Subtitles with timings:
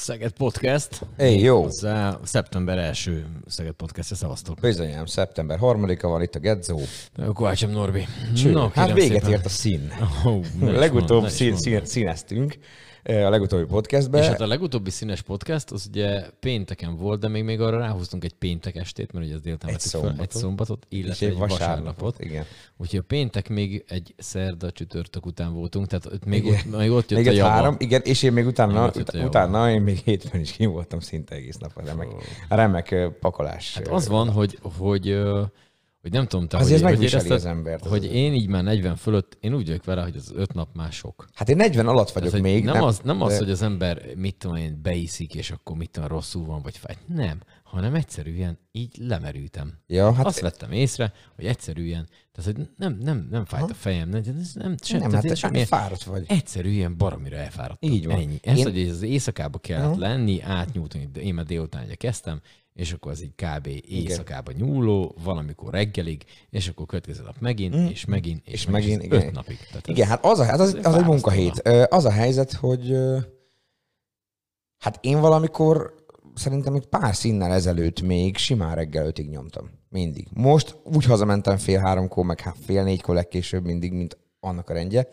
[0.00, 1.00] Szeged Podcast.
[1.18, 1.62] Éj, jó.
[1.62, 4.58] Hozzá szeptember első Szeged Podcast, szevasztok.
[4.60, 6.80] Bizonyám, szeptember harmadika van itt a Gedzó.
[7.32, 8.06] Kovácsom Norbi.
[8.36, 8.50] Cső.
[8.50, 9.30] Na, hát véget szépen.
[9.30, 9.92] ért a szín.
[10.42, 12.60] Is Legutóbb szín, szín, színeztünk eh,
[13.04, 14.22] a legutóbbi podcastben.
[14.22, 18.24] És hát a legutóbbi színes podcast, az ugye pénteken volt, de még, még arra ráhúztunk
[18.24, 20.30] egy péntek estét, mert ugye ez délután Egy föl, egy szombatot.
[20.40, 21.68] szombatot, illetve egy egy vasárnapot.
[21.68, 22.20] vasárnapot.
[22.20, 22.44] Igen.
[22.76, 26.54] Úgyhogy a péntek még egy szerda csütörtök után voltunk, tehát ott még, Igen.
[26.72, 27.50] ott, még ott jött Még a java.
[27.50, 29.28] három, igen, és én még utána, Még ott jött a ut- java.
[29.28, 31.70] utána én még hétfőn is kim voltam szinte egész nap.
[31.74, 32.08] A remek,
[32.48, 33.74] a remek pakolás.
[33.74, 35.22] Hát az van, hogy, hogy,
[36.00, 38.62] hogy nem tudom, te Azért hogy, hogy az embert, az hogy az- én így már
[38.62, 41.28] 40 fölött, én úgy vagyok vele, hogy az öt nap már sok.
[41.34, 42.64] Hát én 40 alatt vagyok egy- még.
[42.64, 45.90] nem, az, nem de- az, hogy az ember mit tudom én, beiszik, és akkor mit
[45.90, 46.96] tudom, rosszul van, vagy fáj.
[47.06, 49.78] Nem, hanem egyszerűen így lemerültem.
[49.86, 54.08] Ja, Hát Azt vettem észre, hogy egyszerűen, tehát hogy nem, nem, nem fájt a fejem,
[54.08, 56.24] nem, ez nem, sem, nem, tehát hát te semmilyen- fáradt vagy.
[56.28, 57.90] Egyszerűen baromira elfáradtam.
[57.92, 58.16] Így van.
[58.16, 58.38] Ennyi.
[58.42, 59.98] Ez, Én- hogy az éjszakába kellett Aha.
[59.98, 62.40] lenni, átnyújtani, de én már délután ugye kezdtem,
[62.80, 63.66] és akkor az így kb.
[63.88, 67.86] éjszakába nyúló, valamikor reggelig, és akkor következő nap megint, Mm.
[67.86, 69.26] és megint, és, És megint, megint, igen.
[69.26, 69.58] öt napig.
[69.70, 71.58] Tehát Igen, ez- hát az, a, hát az, az egy munkahét.
[71.88, 72.96] Az a helyzet, hogy
[74.78, 75.94] hát én valamikor
[76.34, 79.70] szerintem egy pár színnel ezelőtt még simán reggel ötig nyomtam.
[79.88, 80.26] Mindig.
[80.34, 85.08] Most úgy hazamentem fél háromkor, meg hát fél négykor legkésőbb mindig, mint annak a rendje.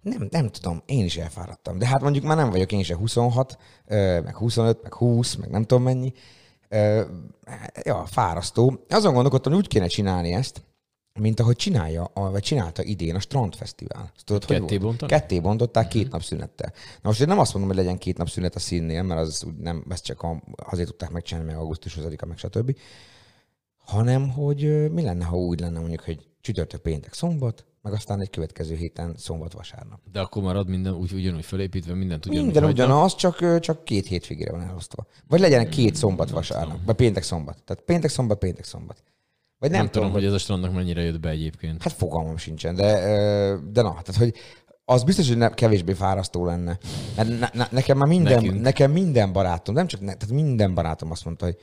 [0.00, 1.78] Nem, nem tudom, én is elfáradtam.
[1.78, 5.50] De hát mondjuk már nem vagyok én se 26, ö, meg 25, meg 20, meg
[5.50, 6.12] nem tudom mennyi.
[7.82, 8.84] Ja, fárasztó.
[8.88, 10.62] Azon gondolkodtam, hogy úgy kéne csinálni ezt,
[11.20, 14.12] mint ahogy csinálja, vagy csinálta idén a Strandfesztivál.
[14.14, 15.12] Azt tudod, hogy Ketté bontani?
[15.12, 16.72] Ketté bontották két nap szünettel.
[16.74, 19.44] Na most én nem azt mondom, hogy legyen két nap szünet a színnél, mert az
[19.46, 22.76] úgy nem, ezt csak a, azért tudták megcsinálni, meg augusztus 20 meg stb.
[23.76, 28.30] Hanem, hogy mi lenne, ha úgy lenne mondjuk, hogy csütörtök, péntek, szombat, meg aztán egy
[28.30, 30.00] következő héten szombat, vasárnap.
[30.12, 32.86] De akkor marad minden úgy, ugyanúgy felépítve, mindent ugyanúgy Minden hagynak.
[32.86, 35.06] ugyanaz, csak, csak két hétvégére van elosztva.
[35.28, 37.62] Vagy legyen két szombat, vasárnap, vagy péntek, szombat.
[37.64, 39.02] Tehát péntek, szombat, péntek, szombat.
[39.58, 41.82] Vagy Nem, nem tudom, hogy ez a strandnak mennyire jött be egyébként.
[41.82, 42.92] Hát fogalmam sincsen, de,
[43.72, 44.34] de na, tehát hogy
[44.84, 46.78] az biztos, hogy ne, kevésbé fárasztó lenne.
[47.16, 48.60] Mert ne, ne, nekem már minden, Nekünk.
[48.60, 51.56] nekem minden barátom, nem csak ne, tehát minden barátom azt mondta, hogy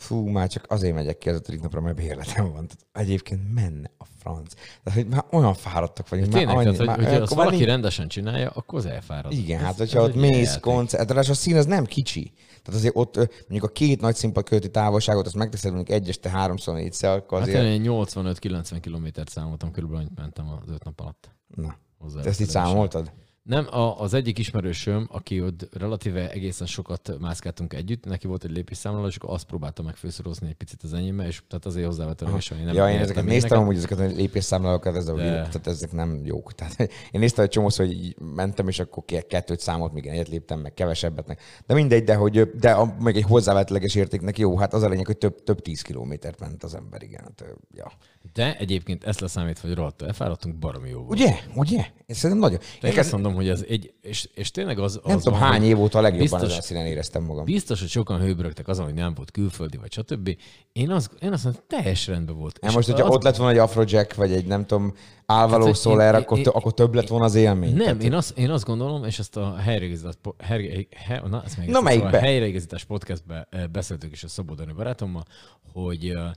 [0.00, 2.66] fú, már csak azért megyek ki az ötödik napra, mert bérletem van.
[2.66, 4.52] Tehát egyébként menne a franc.
[4.82, 6.32] Tehát, hogy már olyan fáradtak vagyunk.
[6.32, 9.32] Tényleg, már tehát, hogy, már- hogyha azt már valaki nincs- rendesen csinálja, akkor az elfárad.
[9.32, 12.32] igen, Ez- hát hogyha ott mész, koncert, a szín az nem kicsi.
[12.62, 16.28] Tehát azért ott mondjuk a két nagy színpad közötti távolságot, azt megteszed mondjuk egy este
[16.28, 17.64] háromszor, négyszer, akkor Hát azért...
[17.64, 21.30] én 85-90 kilométert számoltam körülbelül, annyit mentem az öt nap alatt.
[21.46, 23.12] Na, Hozzá te ezt így számoltad?
[23.50, 28.50] Nem, a, az egyik ismerősöm, aki ott relatíve egészen sokat mászkáltunk együtt, neki volt egy
[28.50, 32.36] lépésszámláló, és akkor azt próbálta meg főszorozni egy picit az enyémmel, és tehát azért hozzávettem,
[32.36, 35.66] és én nem ja, én ezeket néztem, hogy ezeket a lépésszámlálókat, ez a, De- tehát
[35.66, 36.52] ezek nem jók.
[36.60, 36.80] Tehát
[37.10, 40.74] én néztem egy csomószor, hogy mentem, és akkor ke- kettőt számolt, még egyet léptem, meg
[40.74, 41.26] kevesebbet.
[41.26, 41.38] Meg.
[41.66, 45.06] De mindegy, de, hogy, de a, meg egy hozzávetleges értéknek jó, hát az a lényeg,
[45.06, 47.22] hogy több, több tíz kilométert ment az ember, igen.
[47.22, 47.44] Hát,
[47.74, 47.92] ja.
[48.32, 51.20] De egyébként ezt leszámítva, hogy rohadtul elfáradtunk, baromi jó volt.
[51.20, 51.34] Ugye?
[51.54, 51.86] Ugye?
[52.06, 52.60] Én szerintem nagyon.
[52.82, 55.48] Én én azt mondom, hogy ez egy, és, és tényleg az, az nem tudom, van,
[55.48, 57.44] hány év óta a legjobban biztos- ezen a színen éreztem magam.
[57.44, 60.36] Biztos, hogy sokan hőbörögtek azon, hogy nem volt külföldi, vagy stb.
[60.72, 62.60] Én azt, én azt mondom, teljes rendben volt.
[62.60, 64.94] Nem, most, hogyha az, ott lett volna egy Afrojack, vagy egy nem tudom,
[65.26, 67.74] álvaló Hát, Soler, én- akkor, én- akkor több lett volna az élmény.
[67.74, 71.58] Nem, Tehát- én azt, én azt gondolom, és ezt a helyreigazítás, helyre, he, na, ezt
[71.58, 72.06] még Na, melyikbe?
[72.06, 75.24] szóval a helyreigazítás podcastben eh, beszéltük is a Szobodani barátommal,
[75.72, 76.30] hogy eh,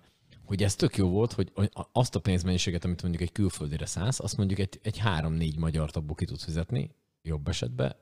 [0.45, 1.51] hogy ez tök jó volt, hogy
[1.91, 6.15] azt a pénzmennyiséget, amit mondjuk egy külföldire szállsz, azt mondjuk egy, egy három-négy magyar abból
[6.15, 6.89] ki tudsz fizetni,
[7.23, 7.95] jobb esetben,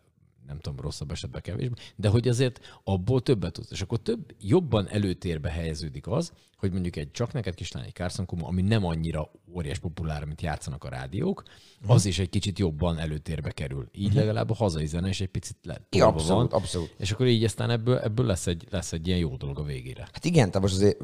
[0.48, 3.72] nem tudom, rosszabb esetben kevésbé, de hogy azért abból többet tudsz.
[3.72, 8.26] És akkor több, jobban előtérbe helyeződik az, hogy mondjuk egy csak neked kislány, egy Carson
[8.26, 11.44] Kuma, ami nem annyira óriás populár, mint játszanak a rádiók,
[11.88, 13.90] az is egy kicsit jobban előtérbe kerül.
[13.92, 16.62] Így legalább a hazai zene is egy picit le, Ja, abszolút, van.
[16.62, 16.96] abszolút.
[16.98, 20.02] És akkor így aztán ebből, ebből lesz, egy, lesz egy ilyen jó dolog a végére.
[20.12, 20.98] Hát igen, tehát most azért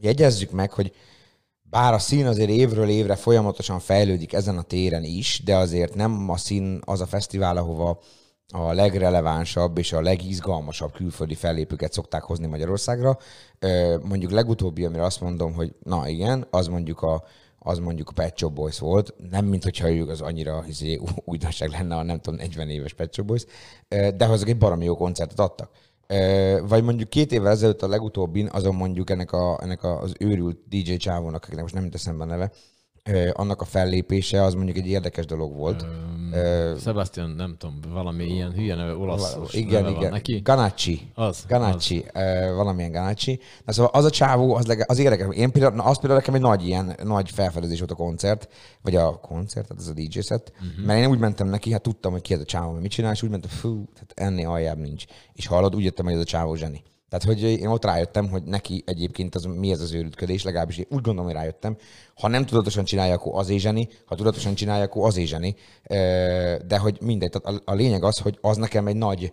[0.00, 0.92] jegyezzük meg, hogy
[1.70, 6.30] bár a szín azért évről évre folyamatosan fejlődik ezen a téren is, de azért nem
[6.30, 7.98] a szín az a fesztivál, ahova
[8.52, 13.18] a legrelevánsabb és a legizgalmasabb külföldi fellépőket szokták hozni Magyarországra.
[14.02, 17.22] Mondjuk legutóbbi, amire azt mondom, hogy na igen, az mondjuk a
[17.60, 21.70] az mondjuk a Pet Shop Boys volt, nem mint hogyha ők az annyira izé, újdonság
[21.70, 23.44] lenne, a nem tudom, 40 éves Pet Shop Boys,
[23.88, 25.70] de azok egy baromi jó koncertet adtak.
[26.62, 30.94] Vagy mondjuk két évvel ezelőtt a legutóbbin, azon mondjuk ennek, a, ennek az őrült DJ
[30.94, 32.52] csávónak, akinek most nem jut eszembe a neve,
[33.32, 35.86] annak a fellépése az mondjuk egy érdekes dolog volt.
[36.32, 40.10] Ö, Sebastian, nem tudom, valami ilyen hülye neve, olasz igen, neve igen.
[40.10, 40.40] neki.
[40.44, 41.10] Ganacci.
[41.14, 42.04] Az, Ganacci.
[42.14, 43.40] Uh, valamilyen Ganacci.
[43.64, 45.26] Na szóval az a csávó, az, leg, az érdekes.
[45.36, 48.48] Én például, na, az például nekem egy nagy ilyen, nagy felfedezés volt a koncert,
[48.82, 50.86] vagy a koncert, tehát ez a DJ set, uh-huh.
[50.86, 53.22] mert én úgy mentem neki, hát tudtam, hogy ki ez a csávó, mit csinál, és
[53.22, 55.04] úgy mentem, fú, tehát ennél aljább nincs.
[55.32, 56.82] És hallod, úgy jöttem, hogy ez a csávó zseni.
[57.08, 60.86] Tehát, hogy én ott rájöttem, hogy neki egyébként az, mi ez az őrültködés, legalábbis én
[60.88, 61.76] úgy gondolom, hogy rájöttem.
[62.14, 65.54] Ha nem tudatosan csinálja, akkor az zseni, ha tudatosan csinálja, akkor az zseni.
[66.66, 67.32] De hogy mindegy,
[67.64, 69.32] a, lényeg az, hogy az nekem egy nagy,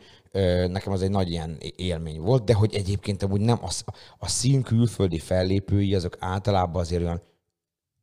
[0.67, 3.83] nekem az egy nagy ilyen élmény volt, de hogy egyébként amúgy nem, az,
[4.17, 7.21] a szín külföldi fellépői, azok általában azért olyan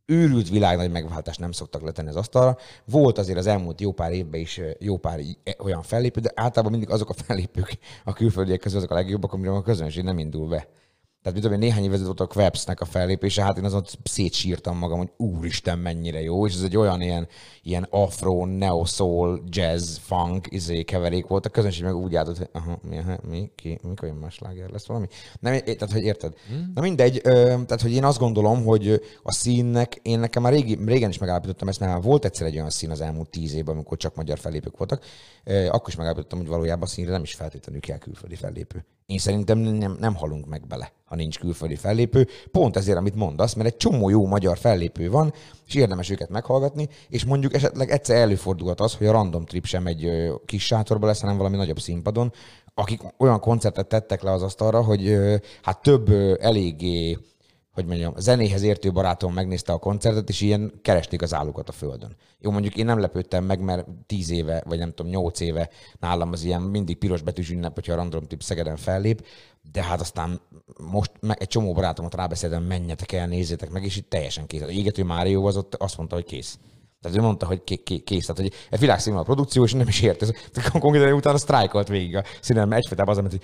[0.06, 2.56] őrült világnagy megváltást nem szoktak letenni az asztalra.
[2.84, 6.70] Volt azért az elmúlt jó pár évben is jó pár e- olyan fellépő, de általában
[6.70, 10.48] mindig azok a fellépők a külföldiek közül azok a legjobbak, amire a közönség nem indul
[10.48, 10.68] be.
[11.22, 14.98] Tehát mit tudom, én, néhány volt a Quebsnek a fellépése, hát én azon szétsírtam magam,
[14.98, 17.28] hogy úristen, mennyire jó, és ez egy olyan ilyen,
[17.62, 22.48] ilyen afro, neo soul, jazz, funk, izé keverék volt, a közönség meg úgy álltott, hogy
[22.52, 25.06] aha, mi, aha, mi, ki, mikor jön más sláger lesz valami?
[25.40, 26.34] Nem, tehát, hogy érted?
[26.48, 26.70] Hmm.
[26.74, 30.78] Na mindegy, ö, tehát, hogy én azt gondolom, hogy a színnek, én nekem már régi,
[30.84, 33.96] régen is megállapítottam ezt, mert volt egyszer egy olyan szín az elmúlt tíz évben, amikor
[33.96, 35.04] csak magyar fellépők voltak,
[35.44, 38.84] ö, akkor is megállapítottam, hogy valójában a színre nem is feltétlenül kell külföldi fellépő.
[39.12, 42.28] Én szerintem nem, nem halunk meg bele, ha nincs külföldi fellépő.
[42.50, 45.32] Pont ezért, amit mondasz, mert egy csomó jó magyar fellépő van,
[45.66, 49.86] és érdemes őket meghallgatni, és mondjuk esetleg egyszer előfordulhat az, hogy a random trip sem
[49.86, 52.32] egy kis sátorba lesz, hanem valami nagyobb színpadon,
[52.74, 55.18] akik olyan koncertet tettek le az asztalra, hogy
[55.62, 56.10] hát több
[56.40, 57.18] eléggé
[57.72, 62.16] hogy mondjam, zenéhez értő barátom megnézte a koncertet, és ilyen keresték az állukat a földön.
[62.38, 66.32] Jó, mondjuk én nem lepődtem meg, mert tíz éve, vagy nem tudom, nyolc éve nálam
[66.32, 69.26] az ilyen mindig piros betűs ünnep, hogyha a Random Tip Szegeden fellép,
[69.72, 70.40] de hát aztán
[70.90, 74.62] most meg egy csomó barátomat rábeszéltem, menjetek el, nézzétek meg, és itt teljesen kész.
[74.62, 76.58] Az égető Mário az ott azt mondta, hogy kész.
[77.00, 78.26] Tehát ő mondta, hogy ké- ké- kész.
[78.26, 80.22] Tehát, hogy egy világszínvonal produkció, és nem is ért.
[80.22, 80.30] Ez,
[80.78, 83.42] konkrétan utána sztrájkolt végig a színen, mert egyfajtában az, hogy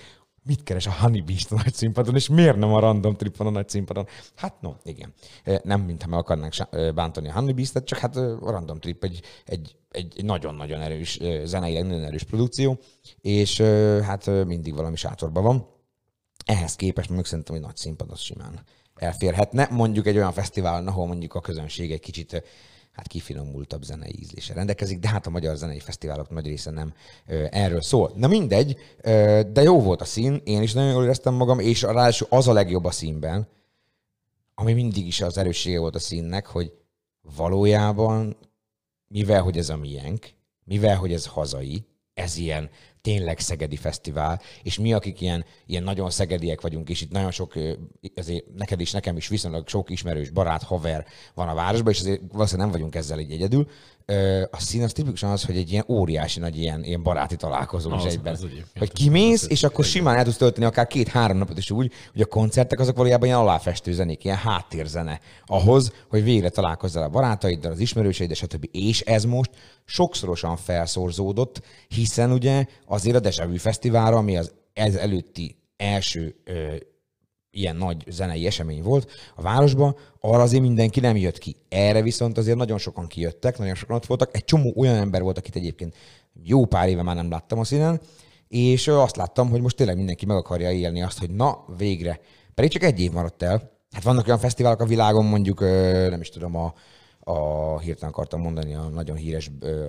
[0.49, 3.47] mit keres a Honey Beast a nagy színpadon, és miért nem a Random Trip van
[3.47, 4.07] a nagy színpadon?
[4.35, 5.13] Hát no, igen.
[5.63, 6.53] Nem, mintha meg akarnánk
[6.95, 11.85] bántani a Honey Beast-et, csak hát a Random Trip egy, egy, egy nagyon-nagyon erős, zeneileg
[11.85, 12.79] nagyon erős produkció,
[13.21, 13.61] és
[14.01, 15.67] hát mindig valami sátorban van.
[16.45, 18.63] Ehhez képest mondjuk szerintem egy nagy színpad az simán
[18.95, 19.67] elférhetne.
[19.71, 22.43] Mondjuk egy olyan fesztiválon, ahol mondjuk a közönség egy kicsit
[22.99, 26.93] hát kifinomultabb zenei ízlése rendelkezik, de hát a magyar zenei fesztiválok nagy része nem
[27.27, 28.11] ö, erről szól.
[28.15, 31.81] Na mindegy, ö, de jó volt a szín, én is nagyon jól éreztem magam, és
[31.81, 33.47] ráadásul az a legjobb a színben,
[34.53, 36.73] ami mindig is az erőssége volt a színnek, hogy
[37.35, 38.37] valójában,
[39.07, 40.29] mivel hogy ez a miénk,
[40.63, 42.69] mivel hogy ez hazai, ez ilyen
[43.09, 47.53] tényleg szegedi fesztivál, és mi, akik ilyen, ilyen nagyon szegediek vagyunk, és itt nagyon sok,
[48.15, 52.21] azért neked is, nekem is viszonylag sok ismerős, barát, haver van a városban, és azért
[52.31, 53.67] valószínűleg nem vagyunk ezzel egy egyedül.
[54.51, 58.03] A szín az tipikusan az, hogy egy ilyen óriási nagy ilyen, ilyen baráti találkozó is
[58.03, 58.33] Az- egyben.
[58.33, 58.45] az.
[58.77, 62.25] Hogy kimész, és akkor simán el tudsz tölteni akár két-három napot is úgy, hogy a
[62.25, 67.79] koncertek azok valójában ilyen aláfestő zenék, ilyen háttérzene ahhoz, hogy végre találkozzál a barátaiddal, az
[67.79, 68.67] ismerőseiddel, stb.
[68.71, 69.51] És ez most
[69.85, 76.75] sokszorosan felszorzódott, hiszen ugye azért a Deja Vu Fesztiválra, ami az ez előtti első ö,
[77.51, 81.55] ilyen nagy zenei esemény volt a városban, arra azért mindenki nem jött ki.
[81.69, 84.35] Erre viszont azért nagyon sokan kijöttek, nagyon sokan ott voltak.
[84.35, 85.95] Egy csomó olyan ember volt, akit egyébként
[86.43, 88.01] jó pár éve már nem láttam a színen,
[88.47, 92.19] és azt láttam, hogy most tényleg mindenki meg akarja élni azt, hogy na, végre.
[92.53, 93.71] Pedig csak egy év maradt el.
[93.91, 95.59] Hát vannak olyan fesztiválok a világon, mondjuk,
[96.09, 96.73] nem is tudom, a,
[97.19, 99.85] a hirtelen akartam mondani a nagyon híres ö,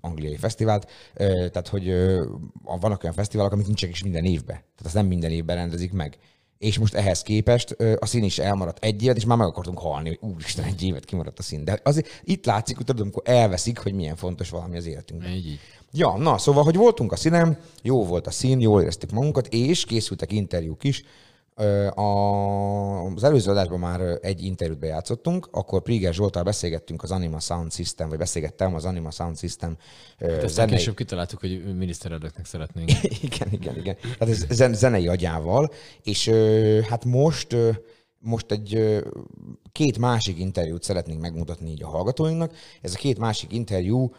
[0.00, 2.26] angliai fesztivált, ö, tehát hogy ö,
[2.62, 4.56] vannak olyan fesztiválok, amik nincsenek is minden évben.
[4.56, 6.18] Tehát azt nem minden évben rendezik meg.
[6.58, 10.08] És most ehhez képest a szín is elmaradt egy évet, és már meg akartunk halni,
[10.08, 11.64] hogy úristen, egy évet kimaradt a szín.
[11.64, 15.30] De azért itt látszik, hogy tudod, amikor elveszik, hogy milyen fontos valami az életünkben.
[15.30, 15.58] Így, így.
[15.92, 19.84] Ja, na, szóval, hogy voltunk a színem, jó volt a szín, jól éreztük magunkat, és
[19.84, 21.04] készültek interjúk is.
[21.54, 28.08] Az előző adásban már egy interjút bejátszottunk, akkor Priger Zsoltál beszélgettünk az Anima Sound System,
[28.08, 29.76] vagy beszélgettem az Anima Sound System
[30.18, 30.76] ö, Aztán zenei...
[30.76, 32.90] később kitaláltuk, hogy miniszterelnöknek szeretnénk.
[33.22, 33.96] igen, igen, igen.
[33.96, 35.70] Tehát ez zen- zenei agyával,
[36.02, 36.28] és
[36.88, 37.56] hát most,
[38.18, 39.02] most egy
[39.72, 42.52] két másik interjút szeretnénk megmutatni így a hallgatóinknak.
[42.80, 44.12] Ez a két másik interjú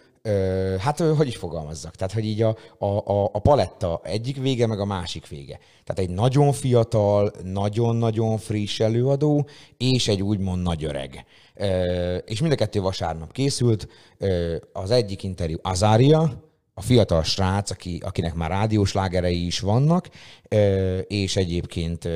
[0.79, 1.96] Hát hogy is fogalmazzak?
[1.96, 5.60] Tehát, hogy így a, a, a, a paletta egyik vége, meg a másik vége.
[5.84, 11.25] Tehát egy nagyon fiatal, nagyon-nagyon friss előadó, és egy úgymond nagy öreg.
[11.55, 13.88] Ö, és mind a kettő vasárnap készült.
[14.17, 20.10] Ö, az egyik interjú Azária, a fiatal srác, aki, akinek már rádiós lágerei is vannak,
[20.50, 22.08] ö, és egyébként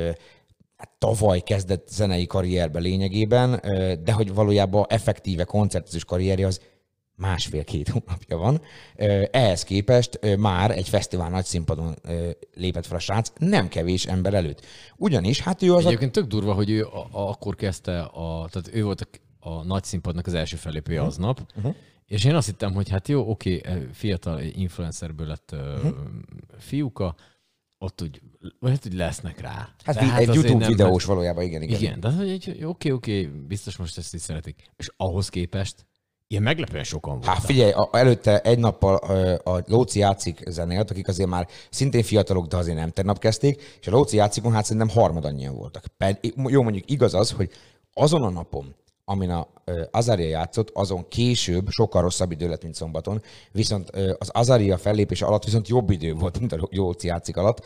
[0.76, 3.60] hát tavaly kezdett zenei karrierbe lényegében,
[4.04, 6.60] de hogy valójában effektíve koncertezős karrierje az
[7.20, 8.60] másfél-két hónapja van.
[9.30, 11.94] Ehhez képest már egy fesztivál nagy színpadon
[12.54, 14.66] lépett fel a srác, nem kevés ember előtt.
[14.96, 15.86] Ugyanis, hát ő az a...
[15.86, 19.00] Egyébként tök durva, hogy ő a, a, akkor kezdte, a, tehát ő volt
[19.40, 21.74] a, a nagy színpadnak az első fellépője aznap, uh-huh.
[22.06, 23.60] és én azt hittem, hogy hát jó, oké,
[23.92, 25.94] fiatal influencerből lett uh-huh.
[26.58, 27.14] fiúka,
[27.78, 28.22] ott úgy,
[28.58, 29.68] vagy hát úgy lesznek rá.
[29.84, 31.80] Hát, De egy YouTube nem- videós valójában, igen, igen.
[31.80, 34.70] Igen, de hogy egy, oké, oké, biztos most ezt is szeretik.
[34.76, 35.86] És ahhoz képest
[36.30, 37.34] ilyen meglepően sokan voltak.
[37.34, 42.02] Hát figyelj, a, előtte egy nappal ö, a Lóci játszik zenélt, akik azért már szintén
[42.02, 45.84] fiatalok, de azért nem tegnap kezdték, és a Lóci játszikon hát szerintem harmad annyian voltak.
[45.96, 47.50] Ped, jó, mondjuk igaz az, hogy
[47.94, 49.46] azon a napon, amin a
[49.90, 53.22] Azaria játszott, azon később sokkal rosszabb idő lett, mint szombaton,
[53.52, 57.64] viszont az Azaria fellépése alatt viszont jobb idő volt, mint a Lóci játszik alatt,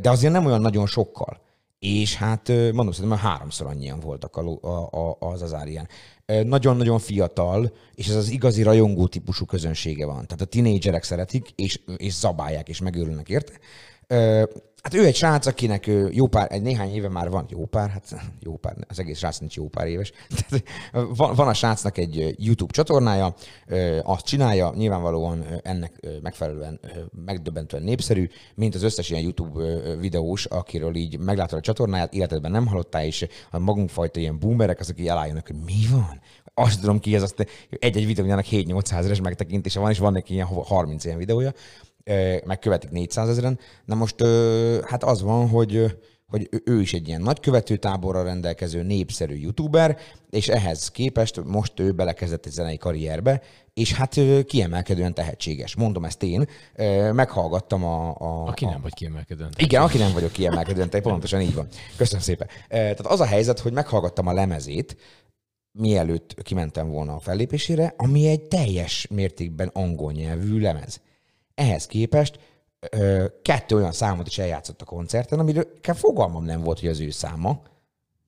[0.00, 1.40] de azért nem olyan nagyon sokkal.
[1.78, 5.88] És hát mondom, szerintem már háromszor annyian voltak a, a, a, az Azárián.
[6.42, 10.14] Nagyon-nagyon fiatal, és ez az igazi rajongó típusú közönsége van.
[10.14, 13.52] Tehát a tinédzserek szeretik, és, és zabálják, és megőrülnek érte.
[14.82, 18.14] Hát ő egy srác, akinek jó pár, egy néhány éve már van, jó pár, hát
[18.46, 20.12] jó pár, az egész srác nincs jó pár éves.
[21.16, 23.34] Van, van a srácnak egy YouTube csatornája,
[24.02, 26.80] azt csinálja, nyilvánvalóan ennek megfelelően
[27.24, 32.66] megdöbbentően népszerű, mint az összes ilyen YouTube videós, akiről így meglátod a csatornáját, életedben nem
[32.66, 36.20] hallottál, és a magunk fajta ilyen boomerek, azok így elálljanak, hogy mi van?
[36.54, 40.46] Azt tudom ki, ez azt egy-egy videójának 7-800 ezeres megtekintése van, és van neki ilyen
[40.46, 41.52] 30 ilyen videója
[42.44, 43.58] megkövetik 400 ezeren.
[43.84, 44.22] Na most
[44.84, 45.96] hát az van, hogy
[46.28, 49.98] hogy ő- is egy ilyen nagy követőtáborral rendelkező népszerű youtuber,
[50.30, 53.40] és ehhez képest most ő belekezdett egy zenei karrierbe,
[53.74, 55.76] és hát kiemelkedően tehetséges.
[55.76, 56.48] Mondom ezt én,
[57.12, 58.08] meghallgattam a...
[58.08, 59.50] a Aki a, nem vagy kiemelkedően.
[59.56, 61.66] igen, aki nem vagyok kiemelkedően, te pontosan így van.
[61.96, 62.46] Köszönöm szépen.
[62.48, 64.96] Eh, Tehát az a helyzet, hogy meghallgattam a lemezét,
[65.78, 71.00] mielőtt kimentem volna a fellépésére, ami egy teljes mértékben angol nyelvű lemez.
[71.58, 72.38] Ehhez képest
[72.90, 77.10] ö, kettő olyan számot is eljátszott a koncerten, amiről fogalmam nem volt, hogy az ő
[77.10, 77.62] száma,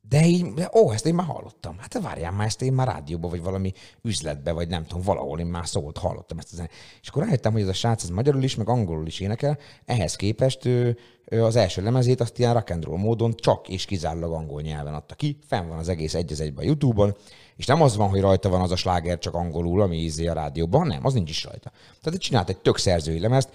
[0.09, 1.79] de így, de, ó, ezt én már hallottam.
[1.79, 3.73] Hát várjál már, ezt én már rádióban, vagy valami
[4.03, 6.73] üzletbe, vagy nem tudom, valahol én már szólt, hallottam ezt a zenét.
[7.03, 9.59] És akkor rájöttem, hogy ez a srác ez magyarul is, meg angolul is énekel.
[9.85, 13.85] Ehhez képest ő, ő az első lemezét azt ilyen rock and roll módon csak és
[13.85, 15.39] kizárólag angol nyelven adta ki.
[15.47, 17.17] Fenn van az egész egy egyben a Youtube-on,
[17.61, 20.33] és nem az van, hogy rajta van az a sláger csak angolul, ami ízé a
[20.33, 21.73] rádióban, nem, az nincs is rajta.
[22.03, 23.51] Tehát csinált egy tök szerzői lemezt,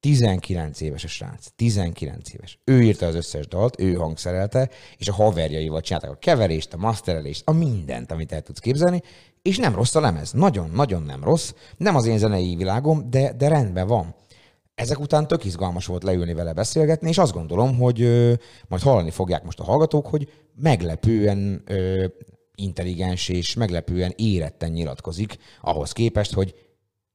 [0.00, 1.46] 19 éves a srác.
[1.56, 2.58] 19 éves.
[2.64, 7.42] Ő írta az összes dalt, ő hangszerelte, és a haverjaival csinálták a keverést, a masterelést,
[7.44, 9.02] a mindent, amit el tudsz képzelni,
[9.42, 10.32] és nem rossz a lemez.
[10.32, 11.52] Nagyon-nagyon nem rossz.
[11.76, 14.14] Nem az én zenei világom, de, de rendben van.
[14.74, 18.32] Ezek után tök izgalmas volt leülni vele beszélgetni, és azt gondolom, hogy ö,
[18.68, 22.06] majd hallani fogják most a hallgatók, hogy meglepően ö,
[22.58, 26.54] intelligens és meglepően éretten nyilatkozik ahhoz képest, hogy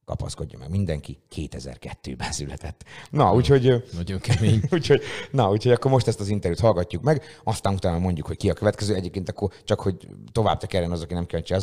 [0.04, 2.84] kapaszkodja meg mindenki, 2002-ben született.
[3.10, 3.84] Na, úgyhogy...
[3.92, 4.62] Nagyon kemény.
[4.70, 8.50] úgyhogy, na, úgyhogy akkor most ezt az interjút hallgatjuk meg, aztán utána mondjuk, hogy ki
[8.50, 8.94] a következő.
[8.94, 11.54] Egyébként akkor csak, hogy tovább tekerjen az, aki nem kíváncsi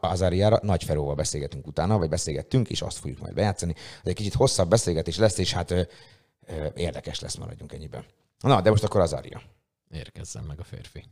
[0.00, 3.74] Azáriára, Nagy Feróval beszélgetünk utána, vagy beszélgettünk, és azt fogjuk majd bejátszani.
[3.76, 5.82] Ez egy kicsit hosszabb beszélgetés lesz, és hát ö,
[6.46, 8.04] ö, érdekes lesz, maradjunk ennyiben.
[8.40, 9.42] Na, de most akkor Azária.
[9.90, 11.04] Érkezzen meg a férfi.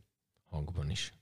[0.51, 1.15] Hangban is.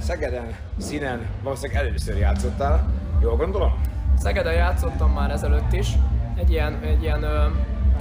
[0.00, 2.88] Szegeden, színen valószínűleg először játszottál,
[3.20, 3.82] jól gondolom?
[4.16, 5.92] Szegeden játszottam már ezelőtt is,
[6.34, 7.46] egy ilyen, egy ilyen ö,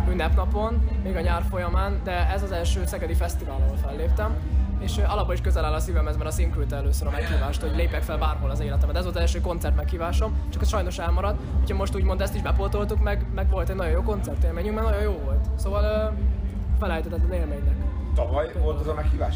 [0.09, 4.35] ünnepnapon, még a nyár folyamán, de ez az első Szegedi Fesztivál, ahol felléptem,
[4.79, 8.03] és alapból is közel áll a szívemhez, mert a küldte először a meghívást, hogy lépjek
[8.03, 8.91] fel bárhol az életemben.
[8.91, 12.35] De ez volt az első koncert meghívásom, csak ez sajnos elmaradt, úgyhogy most úgymond ezt
[12.35, 15.49] is bepótoltuk, meg, meg volt egy nagyon jó koncertélményünk, mert nagyon jó volt.
[15.55, 16.21] Szóval ö,
[16.79, 17.75] felejtetett élménynek.
[18.15, 19.35] Tavaly volt az a meghívás?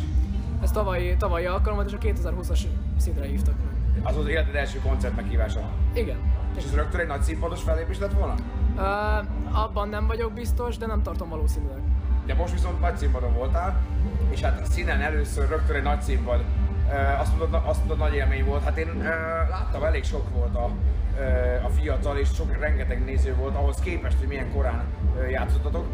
[0.61, 2.59] Ez tavalyi, tavalyi alkalom volt, és a 2020-as
[2.97, 4.05] szintre hívtak meg.
[4.05, 5.69] Az az életed első koncert meghívása.
[5.93, 6.17] Igen.
[6.57, 8.35] És ez rögtön egy nagy színpados fellépés lett volna?
[8.77, 8.81] Ö,
[9.51, 11.81] abban nem vagyok biztos, de nem tartom valószínűleg.
[12.25, 13.81] De most viszont nagy színpadon voltál,
[14.29, 16.43] és hát a színen először rögtön egy nagy színpad.
[17.19, 18.63] Azt mondod, azt mondod, nagy élmény volt.
[18.63, 19.03] Hát én
[19.49, 20.69] láttam, elég sok volt a,
[21.63, 24.83] a fiatal, és sok, rengeteg néző volt ahhoz képest, hogy milyen korán
[25.29, 25.85] játszottatok.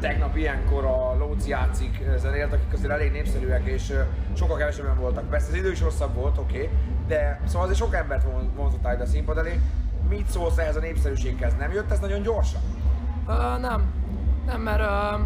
[0.00, 3.92] Tegnap ilyenkor a Lóci játszik zenélt, akik azért elég népszerűek, és
[4.36, 5.28] sokkal kevesebben voltak.
[5.28, 6.68] Persze az idő is rosszabb volt, oké, okay,
[7.06, 9.60] de szóval azért sok embert von- vonzottál ide a színpad elé.
[10.08, 11.54] mit szólsz ehhez a népszerűséghez?
[11.58, 12.60] Nem jött ez nagyon gyorsan?
[13.26, 13.92] Uh, nem.
[14.46, 15.20] Nem, mert uh,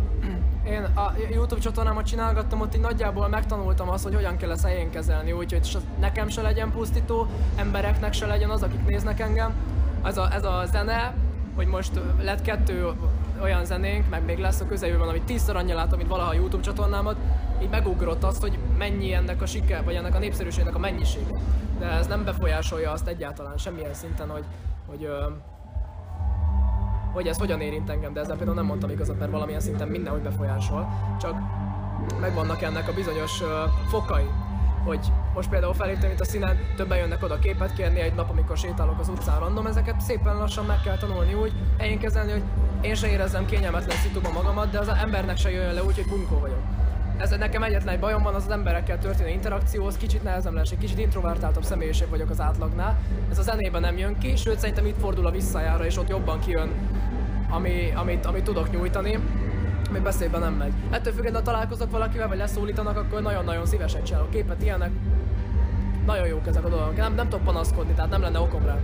[0.66, 4.90] én a YouTube csatornámat csinálgattam, ott így nagyjából megtanultam azt, hogy hogyan kell ezt helyén
[4.90, 9.54] kezelni, úgyhogy nekem se legyen pusztító, embereknek se legyen az, akik néznek engem.
[10.04, 11.14] Ez a, ez a zene,
[11.54, 12.92] hogy most lett kettő
[13.42, 16.62] olyan zenénk, meg még lesz a közeljövőben, amit tízszer annyi látom, mint valaha a YouTube
[16.62, 17.16] csatornámat,
[17.62, 21.38] így megugrott azt, hogy mennyi ennek a siker, vagy ennek a népszerűségnek a mennyisége.
[21.78, 24.44] De ez nem befolyásolja azt egyáltalán semmilyen szinten, hogy,
[24.87, 25.09] hogy
[27.14, 30.23] hogy ez hogyan érint engem, de ezzel például nem mondtam igazat, mert valamilyen szinten mindenhogy
[30.23, 30.88] befolyásol,
[31.21, 31.35] csak
[32.21, 33.49] megvannak ennek a bizonyos uh,
[33.88, 34.26] fokai,
[34.85, 38.56] hogy most például feléptem itt a színen, többen jönnek oda képet kérni egy nap, amikor
[38.56, 42.42] sétálok az utcán random, ezeket szépen lassan meg kell tanulni úgy, eljén kezelni, hogy
[42.80, 46.38] én se érezzem kényelmetlen szituban magamat, de az embernek se jöjjön le úgy, hogy bunkó
[46.38, 46.74] vagyok.
[47.16, 50.99] Ez nekem egyetlen egy bajom van, az az emberekkel történő interakcióhoz, kicsit nehezem egy kicsit
[50.99, 52.99] introvertáltabb személyiség vagyok az átlagnál.
[53.30, 56.40] Ez a zenében nem jön ki, sőt szerintem itt fordul a visszajára, és ott jobban
[56.40, 56.71] kijön,
[57.49, 59.18] ami, amit, amit tudok nyújtani
[59.88, 60.73] ami beszédben nem megy.
[60.90, 64.90] Ettől függetlenül, ha találkozok valakivel, vagy leszólítanak, akkor nagyon-nagyon szívesen csinálok képet, ilyenek.
[66.06, 66.97] Nagyon jók ezek a dolgok.
[66.97, 68.76] Nem, nem tudok panaszkodni, tehát nem lenne okom rá.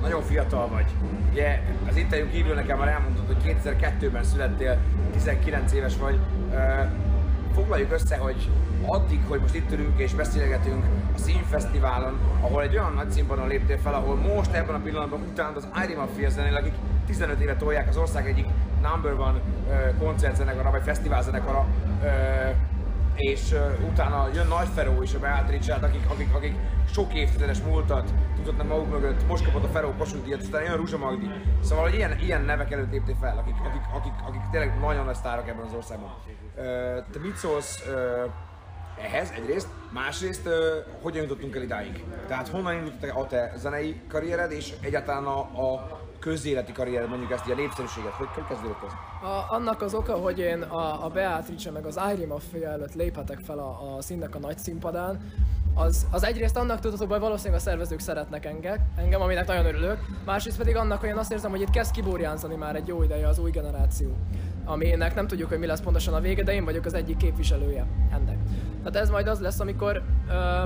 [0.00, 0.86] Nagyon fiatal vagy.
[1.30, 4.78] Ugye az interjú kívül nekem már elmondtad, hogy 2002-ben születtél,
[5.12, 6.18] 19 éves vagy.
[6.52, 6.56] Ö,
[7.54, 8.50] foglaljuk össze, hogy
[8.86, 13.78] addig, hogy most itt ülünk és beszélgetünk a Színfesztiválon, ahol egy olyan nagy színpadon léptél
[13.78, 16.74] fel, ahol most ebben a pillanatban utána az Irie Mafia zenél, akik
[17.06, 18.46] 15 éve tolják az ország egyik
[18.82, 19.40] number one
[19.98, 21.66] koncertzenekara, vagy fesztiválzenekara,
[23.14, 23.54] és
[23.90, 26.54] utána jön Nagy Feró és a Beatrice, akik, akik, akik
[26.92, 30.98] sok évtizedes múltat tudhatnak maguk mögött, most kapott a Feró Kossuth díjat, aztán jön Ruzsa
[30.98, 31.30] Magdi.
[31.60, 35.14] Szóval, hogy ilyen, ilyen nevek előtt léptél fel, akik, akik, akik, akik tényleg nagyon nagy
[35.14, 36.10] sztárok ebben az országban.
[37.12, 37.82] Te mit szólsz
[39.02, 40.48] ehhez egyrészt, másrészt
[41.02, 42.04] hogyan jutottunk el idáig?
[42.26, 47.48] Tehát honnan indult a te zenei karriered, és egyáltalán a, a közéleti karriered, mondjuk ezt
[47.48, 48.92] a népszerűséget, hogy, kezdődött ez?
[49.28, 53.38] A, annak az oka, hogy én a, a Beatrice meg az Irie Mafia előtt léphetek
[53.38, 55.32] fel a, a színnek a nagy színpadán,
[55.74, 59.98] az, az egyrészt annak tudható, hogy valószínűleg a szervezők szeretnek engem, engem, aminek nagyon örülök,
[60.24, 63.28] másrészt pedig annak, hogy én azt érzem, hogy itt kezd kiburjánzani már egy jó ideje
[63.28, 64.16] az új generáció,
[64.64, 67.86] aminek nem tudjuk, hogy mi lesz pontosan a vége, de én vagyok az egyik képviselője
[68.12, 68.36] ennek.
[68.78, 70.64] Tehát ez majd az lesz, amikor ö,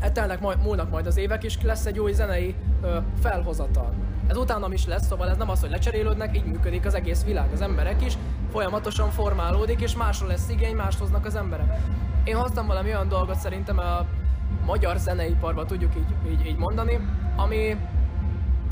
[0.00, 3.94] Eltelnek majd, múlnak majd az évek, és lesz egy új zenei ö, felhozatal.
[4.26, 7.52] Ez utánam is lesz, szóval ez nem az, hogy lecserélődnek, így működik az egész világ.
[7.52, 8.18] Az emberek is
[8.50, 11.80] folyamatosan formálódik, és másra lesz igény, mást hoznak az emberek.
[12.24, 14.06] Én hoztam valami olyan dolgot szerintem a
[14.66, 16.98] magyar zeneiparban, tudjuk így, így, így mondani,
[17.36, 17.76] ami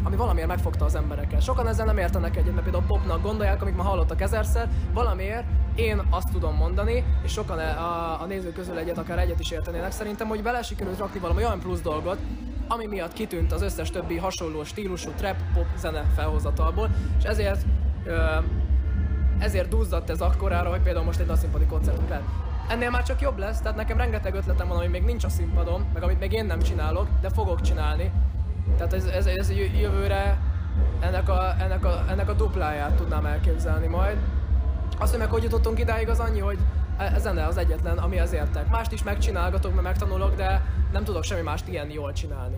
[0.07, 1.43] ami valamiért megfogta az embereket.
[1.43, 6.03] Sokan ezzel nem értenek egyet, mert például popnak gondolják, amik már hallottak ezerszer, valamiért én
[6.11, 9.91] azt tudom mondani, és sokan a, a, a nézők közül egyet, akár egyet is értenének
[9.91, 12.19] szerintem, hogy bele sikerült rakni valami olyan plusz dolgot,
[12.69, 17.65] ami miatt kitűnt az összes többi hasonló stílusú trap pop zene felhozatalból, és ezért
[19.39, 22.25] ezért duzzadt ez akkorára, hogy például most egy nagy színpadi koncertünk lett.
[22.69, 25.87] Ennél már csak jobb lesz, tehát nekem rengeteg ötletem van, ami még nincs a színpadon,
[25.93, 28.13] meg amit még én nem csinálok, de fogok csinálni.
[28.77, 30.39] Tehát ez, ez, ez jö- jövőre
[31.01, 34.17] ennek a, ennek, a, ennek a dupláját tudnám elképzelni majd.
[34.99, 36.59] Azt, hogy meg hogy jutottunk idáig, az annyi, hogy
[36.97, 38.71] e- a zene az egyetlen, ami az értek.
[38.71, 42.57] Mást is megcsinálgatok, mert megtanulok, de nem tudok semmi mást ilyen jól csinálni.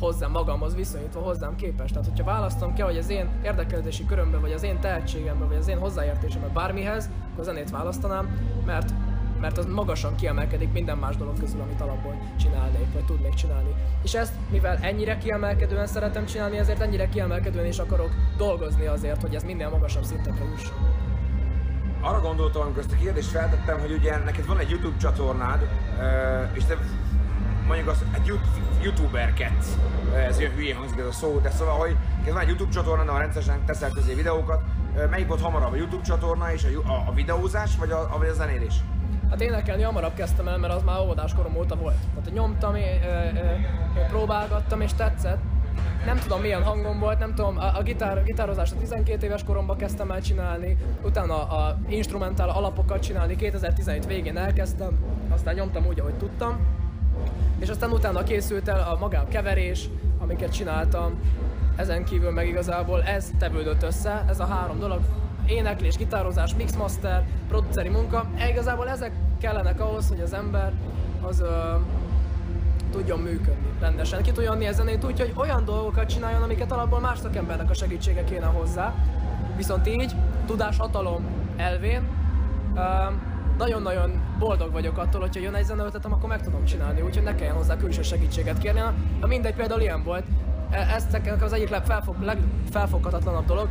[0.00, 1.92] Hozzám magamhoz viszonyítva, hozzám képest.
[1.94, 5.68] Tehát, hogyha választom ki, hogy az én érdeklődési körömben, vagy az én tehetségemben, vagy az
[5.68, 8.90] én hozzáértésemben bármihez, akkor zenét választanám, mert
[9.42, 13.74] mert az magasan kiemelkedik minden más dolog közül, amit alapból csinálnék, vagy tudnék csinálni.
[14.02, 19.34] És ezt, mivel ennyire kiemelkedően szeretem csinálni, ezért ennyire kiemelkedően is akarok dolgozni azért, hogy
[19.34, 20.74] ez minél magasabb szintekre jusson.
[22.00, 25.68] Arra gondoltam, amikor ezt a kérdést feltettem, hogy ugye neked van egy YouTube csatornád,
[26.00, 26.76] ö, és te
[27.66, 29.76] mondjuk az egy Yout- youtuberkedsz.
[30.14, 33.08] Ez olyan hülyén hangzik ez a szó, de szóval, hogy neked van egy YouTube csatornád,
[33.08, 34.62] ahol rendszeresen teszel közé videókat.
[34.96, 38.28] Ö, Melyik volt hamarabb, a YouTube csatorna és a, a, a videózás, vagy a, vagy
[38.28, 38.74] a zenélés?
[39.32, 41.94] Hát énekelni hamarabb kezdtem el, mert az már óvodás korom óta volt.
[42.14, 42.74] Tehát nyomtam,
[44.08, 45.40] próbálgattam és tetszett.
[46.06, 49.76] Nem tudom milyen hangom volt, nem tudom, a, a gitár, gitározást a 12 éves koromban
[49.76, 54.98] kezdtem el csinálni, utána a instrumentál alapokat csinálni, 2017 végén elkezdtem,
[55.30, 56.66] aztán nyomtam úgy, ahogy tudtam.
[57.58, 61.20] És aztán utána készült el a maga keverés, amiket csináltam.
[61.76, 65.00] Ezen kívül meg igazából ez tevődött össze, ez a három dolog.
[65.46, 68.24] Éneklés, gitározás, mixmaster, produceri munka.
[68.36, 70.72] E, Igazából ezek kellenek ahhoz, hogy az ember
[71.20, 71.74] az ö,
[72.90, 74.22] tudjon működni rendesen.
[74.22, 77.74] Ki tudjon adni a zenét úgy, hogy olyan dolgokat csináljon, amiket alapból más szakembernek a
[77.74, 78.94] segítsége kéne hozzá.
[79.56, 80.14] Viszont így,
[80.46, 81.26] tudás hatalom
[81.56, 82.08] elvén,
[82.74, 82.80] ö,
[83.58, 87.56] nagyon-nagyon boldog vagyok attól, hogyha jön egy zeneötletem, akkor meg tudom csinálni, úgyhogy ne kelljen
[87.56, 88.80] hozzá külső segítséget kérni.
[89.20, 90.24] Ha mindegy, például ilyen volt,
[90.70, 91.06] e- ez
[91.42, 93.68] az egyik legfelfog, legfelfoghatatlanabb dolog,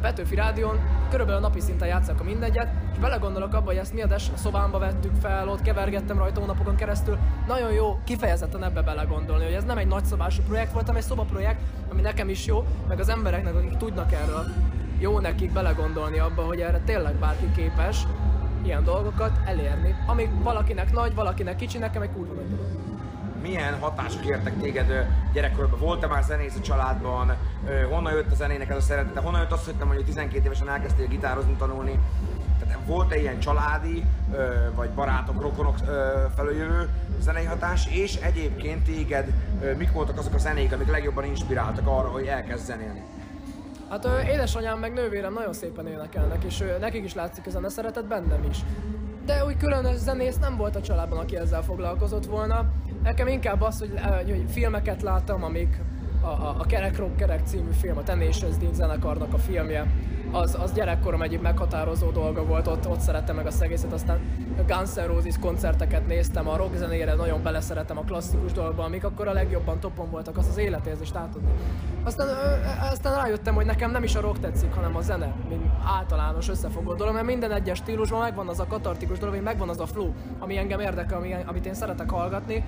[0.00, 0.80] Petőfi Rádión
[1.10, 4.36] körülbelül napi szinten játszák a mindegyet, és belegondolok abba, hogy ezt mi a des, a
[4.36, 7.18] szobámba vettük fel, ott kevergettem rajta hónapokon keresztül.
[7.46, 11.60] Nagyon jó kifejezetten ebbe belegondolni, hogy ez nem egy nagyszabású projekt volt, hanem egy szobaprojekt,
[11.90, 14.44] ami nekem is jó, meg az embereknek, akik tudnak erről,
[14.98, 18.06] jó nekik belegondolni abba, hogy erre tényleg bárki képes
[18.62, 19.94] ilyen dolgokat elérni.
[20.06, 22.85] Ami valakinek nagy, valakinek kicsi, nekem egy kurva nagy dolog.
[23.46, 25.00] Milyen hatások értek téged ö,
[25.32, 25.78] gyerekkorban?
[25.78, 27.36] Volt-e már zenész a családban?
[27.90, 29.20] Honnan jött a zenének ez a szeretete?
[29.20, 31.98] Honnan jött az, hogy te mondjuk 12 évesen elkezdtél gitározni, tanulni?
[32.60, 34.04] Tehát volt-e ilyen családi,
[34.74, 35.76] vagy barátok, rokonok
[36.36, 36.88] felől jövő
[37.20, 37.86] zenei hatás?
[37.86, 39.32] És egyébként téged
[39.76, 43.02] mik voltak azok a zenék, amik legjobban inspiráltak arra, hogy elkezd zenélni?
[43.88, 48.58] Hát édesanyám meg nővérem nagyon szépen énekelnek, és nekik is látszik a szeretet, bennem is.
[49.26, 52.64] De úgy különös zenész nem volt a családban, aki ezzel foglalkozott volna.
[53.02, 55.80] Nekem inkább az, hogy, ö, hogy filmeket láttam, amik
[56.26, 59.86] a, a, a Kerek Rock Kerek című film, a Tenacious D zenekarnak a filmje,
[60.30, 64.20] az, az gyerekkorom egyik meghatározó dolga volt, ott, ott szerettem meg a egészet, aztán
[64.66, 69.28] Guns N' Roses koncerteket néztem, a rock zenére nagyon beleszerettem a klasszikus dolgokba, amik akkor
[69.28, 71.50] a legjobban topon voltak, az az életérzést átadni.
[72.04, 72.32] Aztán, ö,
[72.90, 76.94] aztán rájöttem, hogy nekem nem is a rock tetszik, hanem a zene, mint általános összefogó
[76.94, 80.56] dolog, mert minden egyes stílusban megvan az a katartikus dolog, megvan az a flow, ami
[80.56, 82.64] engem érdekel, ami, amit én szeretek hallgatni,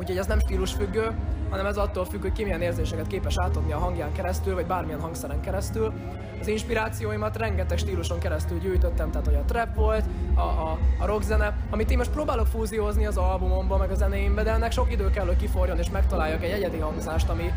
[0.00, 1.10] Úgyhogy ez nem stílusfüggő,
[1.50, 5.00] hanem ez attól függ, hogy ki milyen érzéseket képes átadni a hangján keresztül, vagy bármilyen
[5.00, 5.92] hangszeren keresztül.
[6.40, 11.56] Az inspirációimat rengeteg stíluson keresztül gyűjtöttem, tehát hogy a trap volt, a, a, a rockzene,
[11.70, 15.26] amit én most próbálok fúziózni az albumomba, meg a zenéimbe, de ennek sok idő kell,
[15.26, 17.52] hogy kiforjon és megtaláljak egy egyedi hangzást, ami,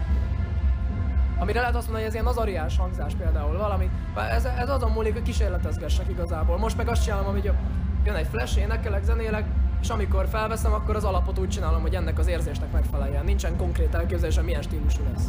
[1.40, 3.90] amire lehet azt mondani, hogy ez ilyen azariás hangzás például valami.
[4.32, 6.58] Ez, ez azon múlik, hogy kísérletezgessek igazából.
[6.58, 7.52] Most meg azt csinálom, hogy
[8.06, 9.46] jön egy flash, énekelek, zenélek,
[9.84, 13.26] és amikor felveszem, akkor az alapot úgy csinálom, hogy ennek az érzésnek megfeleljen.
[13.26, 15.28] Nincsen konkrét elképzelés, hogy milyen stílusú lesz.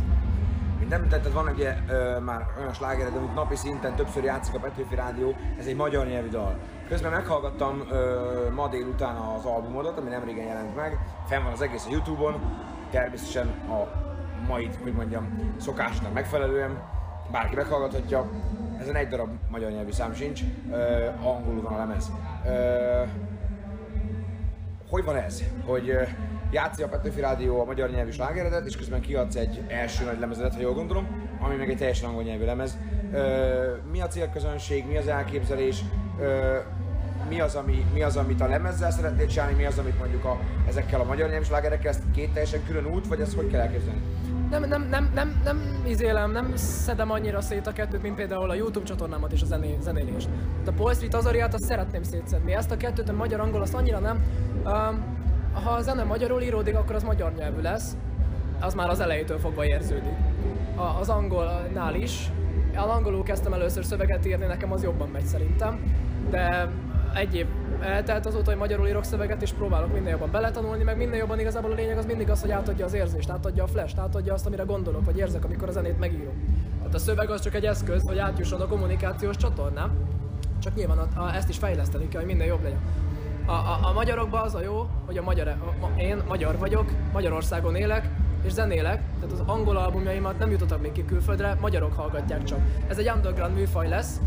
[0.78, 4.94] Mint említetted, van ugye ö, már olyan slágered, amit napi szinten többször játszik a Petőfi
[4.94, 6.58] Rádió, ez egy magyar nyelvű dal.
[6.88, 11.60] Közben meghallgattam ö, ma délután az albumodat, ami nem régen jelent meg, fenn van az
[11.62, 12.34] egész a Youtube-on,
[12.90, 13.88] természetesen a
[14.46, 16.78] mai, hogy mondjam, szokásnak megfelelően,
[17.32, 18.30] bárki meghallgathatja.
[18.80, 20.40] Ezen egy darab magyar nyelvű szám sincs,
[20.70, 22.10] ö, angolul van a lemez.
[22.46, 23.02] Ö,
[24.94, 26.02] hogy van ez, hogy ö,
[26.50, 30.54] játszi a Petőfi Rádió a magyar nyelvű slágeredet, és közben kiadsz egy első nagy lemezedet,
[30.54, 31.06] ha jól gondolom,
[31.40, 32.78] ami meg egy teljesen angol nyelvű lemez.
[33.90, 35.84] Mi a célközönség, mi az elképzelés,
[37.28, 40.40] mi az, ami, mi az, amit a lemezzel szeretnél csinálni, mi az, amit mondjuk a,
[40.68, 44.00] ezekkel a magyar nyelvű slágerekkel, ezt két teljesen külön út, vagy ezt hogy kell elképzelni?
[44.58, 48.54] Nem, nem, nem, nem, nem izélem, nem szedem annyira szét a kettőt, mint például a
[48.54, 50.28] YouTube csatornámat és a zené, zenélést.
[50.64, 52.54] De a Paul Street Azariát azt szeretném szétszedni.
[52.54, 54.24] Ezt a kettőt, a magyar-angol, azt annyira nem.
[54.64, 55.04] Um,
[55.64, 57.96] ha a zene magyarul íródik, akkor az magyar nyelvű lesz.
[58.60, 60.16] Az már az elejétől fogva érződik.
[60.76, 62.30] A, az angolnál is.
[62.76, 65.80] Az angolul kezdtem először szöveget írni, nekem az jobban megy szerintem.
[66.30, 66.70] De
[67.14, 67.46] egy év
[67.84, 71.70] eltelt azóta, hogy magyarul írok szöveget, és próbálok minél jobban beletanulni, meg minél jobban igazából
[71.70, 74.62] a lényeg az mindig az, hogy átadja az érzést, átadja a flash átadja azt, amire
[74.62, 76.64] gondolok, vagy érzek, amikor a zenét megírom.
[76.78, 79.90] Tehát a szöveg az csak egy eszköz, hogy átjusson a kommunikációs csatornán,
[80.58, 82.80] csak nyilván a, a, ezt is fejleszteni kell, hogy minél jobb legyen.
[83.46, 86.90] A, a, a magyarokban az a jó, hogy a magyar, a, ma, én magyar vagyok,
[87.12, 88.08] Magyarországon élek,
[88.44, 92.58] és zenélek, tehát az angol albumjaimat nem jutottak még ki külföldre, magyarok hallgatják csak.
[92.88, 94.20] Ez egy underground műfaj lesz,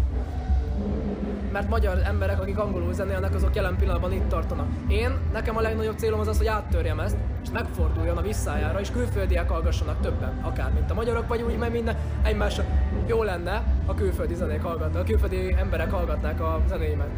[1.57, 4.67] mert magyar emberek, akik angolul zenélnek, azok jelen pillanatban itt tartanak.
[4.87, 8.91] Én, nekem a legnagyobb célom az az, hogy áttörjem ezt, és megforduljon a visszájára, és
[8.91, 12.63] külföldiek hallgassanak többen, akár mint a magyarok, vagy úgy, mert minden egymásra.
[13.07, 17.09] Jó lenne, a külföldi zenék hallgatnak, a külföldi emberek hallgatnák a zenéimet.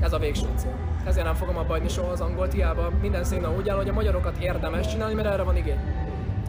[0.00, 0.74] Ez a végső cél.
[1.06, 3.92] Ezért nem fogom abba hagyni soha az angolt, hiába minden színen úgy áll, hogy a
[3.92, 5.80] magyarokat érdemes csinálni, mert erre van igény.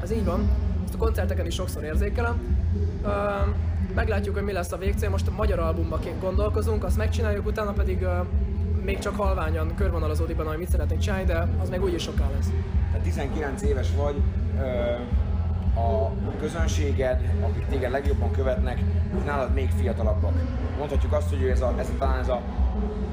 [0.01, 0.49] Ez így van,
[0.87, 2.57] ezt a koncerteken is sokszor érzékelem.
[3.03, 3.11] Uh,
[3.95, 5.09] meglátjuk, hogy mi lesz a végcél.
[5.09, 8.25] Most a magyar albumba ké- gondolkozunk, azt megcsináljuk, utána pedig uh,
[8.83, 12.49] még csak halványan körvonalazódik benne, hogy mit szeretnénk csinálni, de az meg úgyis soká lesz.
[12.91, 14.15] Tehát 19 éves vagy,
[15.75, 18.79] a közönséged, akik téged legjobban követnek,
[19.25, 20.33] nálad még fiatalabbak.
[20.77, 22.41] Mondhatjuk azt, hogy ez, a, ez talán ez a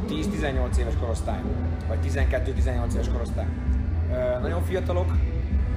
[0.09, 1.41] 10-18 éves korosztály,
[1.89, 3.47] vagy 12-18 éves korosztály.
[4.43, 5.07] Nagyon fiatalok,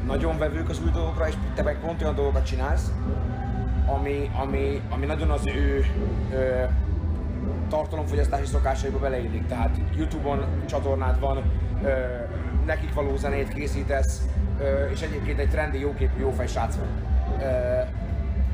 [0.06, 2.92] nagyon vevők az új dolgokra, és te meg pont olyan dolgokat csinálsz,
[3.86, 5.86] ami, ami, ami nagyon az ő
[6.32, 6.64] ö,
[7.70, 9.48] tartalomfogyasztási szokásaiba beleillik.
[9.48, 11.44] Tehát Youtube-on csatornád van,
[11.84, 11.90] ö,
[12.66, 14.22] nekik való zenét készítesz,
[14.60, 16.88] ö, és egyébként egy trendi, jóképű, jófej srác vagy.
[17.42, 17.46] Ö,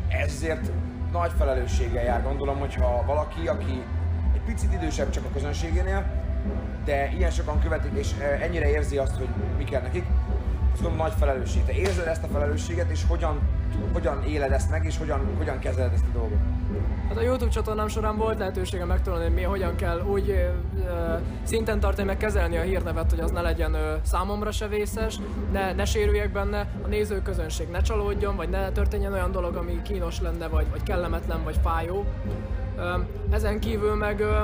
[0.07, 0.71] ez azért
[1.11, 3.83] nagy felelősséggel jár, gondolom, hogyha valaki, aki
[4.33, 6.05] egy picit idősebb csak a közönségénél,
[6.85, 9.27] de ilyen sokan követik, és ennyire érzi azt, hogy
[9.57, 10.05] mi kell nekik,
[10.81, 11.63] gondolom nagy felelősség.
[11.65, 13.39] Te érzed ezt a felelősséget, és hogyan,
[13.93, 16.37] hogyan éled ezt meg, és hogyan, hogyan kezeled ezt a dolgot?
[17.07, 21.79] Hát a YouTube csatornám során volt lehetőségem megtanulni, hogy mi hogyan kell úgy ö, szinten
[21.79, 25.19] tartani, meg kezelni a hírnevet, hogy az ne legyen ö, számomra se vészes,
[25.51, 30.21] ne, ne sérüljek benne, a nézőközönség ne csalódjon, vagy ne történjen olyan dolog, ami kínos
[30.21, 32.05] lenne, vagy, vagy kellemetlen, vagy fájó.
[32.77, 32.93] Ö,
[33.31, 34.39] ezen kívül meg ö,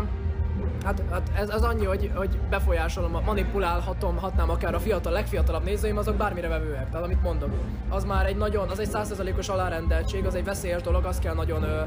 [0.84, 5.98] Hát, hát ez az annyi, hogy, hogy befolyásolom, manipulálhatom, hatnám akár a fiatal, legfiatalabb nézőim,
[5.98, 6.90] azok bármire vevőek.
[6.90, 7.50] Tehát amit mondok,
[7.90, 11.64] az már egy nagyon, az egy százszerzalékos alárendeltség, az egy veszélyes dolog, azt kell nagyon
[11.64, 11.82] ö,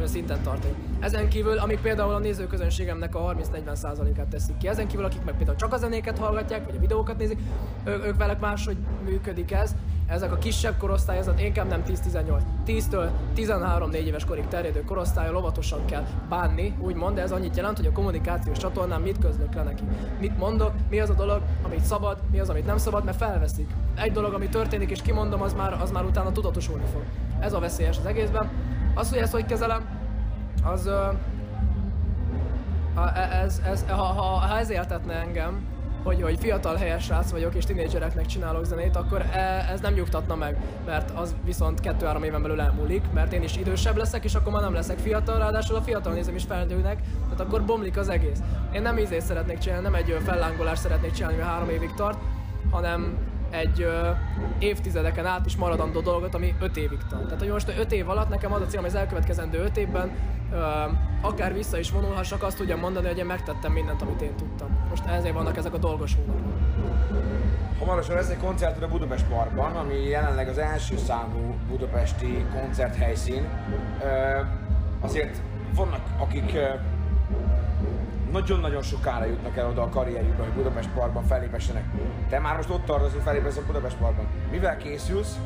[0.00, 0.74] ö, szinten tartani.
[1.00, 5.56] Ezen kívül, amik például a nézőközönségemnek a 30-40%-át teszik ki, ezen kívül, akik meg például
[5.56, 7.38] csak a zenéket hallgatják, vagy a videókat nézik,
[7.84, 9.74] ő, ők velük máshogy működik ez.
[10.08, 15.84] Ezek a kisebb korosztály, ez inkább nem 10-18, 10-től 13-4 éves korig terjedő korosztály óvatosan
[15.84, 19.82] kell bánni, úgymond, ez annyit jelent, hogy a kommunikációs csatornán mit közlök le neki.
[20.20, 23.70] Mit mondok, mi az a dolog, amit szabad, mi az, amit nem szabad, mert felveszik.
[23.94, 27.02] Egy dolog, ami történik és kimondom, az már, az már utána tudatosulni fog.
[27.40, 28.50] Ez a veszélyes az egészben.
[28.94, 29.88] Az, hogy ezt hogy kezelem,
[30.64, 30.90] az...
[32.94, 35.66] Ha ez, ez, ha, ha, ha ez éltetne engem,
[36.08, 40.34] hogy, hogy fiatal helyes srác vagyok és tinédzsereknek csinálok zenét, akkor e, ez nem nyugtatna
[40.34, 44.52] meg, mert az viszont 2-3 éven belül elmúlik, mert én is idősebb leszek, és akkor
[44.52, 48.38] már nem leszek fiatal, ráadásul a fiatal nézőm is felnőnek, tehát akkor bomlik az egész.
[48.72, 52.18] Én nem ízét szeretnék csinálni, nem egy fellángolást szeretnék csinálni, ami három évig tart,
[52.70, 53.16] hanem
[53.50, 54.10] egy ö,
[54.58, 57.24] évtizedeken át is maradandó dolgot, ami öt évig tart.
[57.24, 60.10] Tehát, hogy most öt év alatt nekem az a célom, hogy az elkövetkezendő öt évben
[60.52, 60.56] ö,
[61.20, 64.68] akár vissza is vonulhassak, azt tudjam mondani, hogy én megtettem mindent, amit én tudtam.
[64.88, 66.56] Most ezért vannak ezek a dolgos hónapok.
[67.78, 73.46] Hamarosan lesz egy koncerted a Budapest Parkban, ami jelenleg az első számú budapesti koncerthelyszín.
[74.02, 74.40] Ö,
[75.00, 75.42] azért
[75.74, 76.56] vannak, akik
[78.32, 81.84] nagyon-nagyon sokára jutnak el oda a karrierjükben, hogy Budapest Parkban fellépessenek.
[82.28, 84.26] Te már most ott tartasz, hogy fellépesz a Budapest Parkban.
[84.50, 85.38] Mivel készülsz?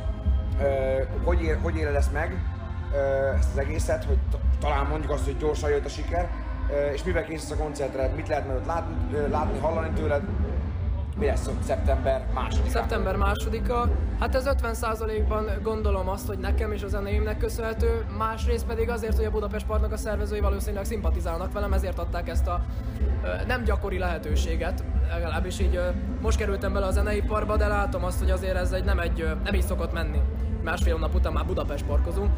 [0.61, 2.43] Ö, hogy, ér, hogy éled ezt meg?
[2.93, 2.97] Ö,
[3.39, 4.19] ezt az egészet, hogy
[4.61, 6.31] talán mondjuk azt, hogy gyorsan jött a siker,
[6.71, 8.13] Ö, és mivel készülsz a koncertre?
[8.17, 8.95] Mit lehet majd ott látni,
[9.31, 10.23] látni hallani tőled?
[11.23, 12.71] Mi lesz szeptember második?
[12.71, 13.89] Szeptember másodika,
[14.21, 19.25] hát ez 50%-ban gondolom azt, hogy nekem és a zenéimnek köszönhető, másrészt pedig azért, hogy
[19.25, 22.65] a Budapest Parknak a szervezői valószínűleg szimpatizálnak velem, ezért adták ezt a
[23.47, 25.81] nem gyakori lehetőséget, legalábbis így
[26.21, 29.55] most kerültem bele a zeneiparba, de látom azt, hogy azért ez egy nem egy, nem
[29.55, 30.21] így szokott menni.
[30.63, 32.31] Másfél nap után már Budapest parkozunk.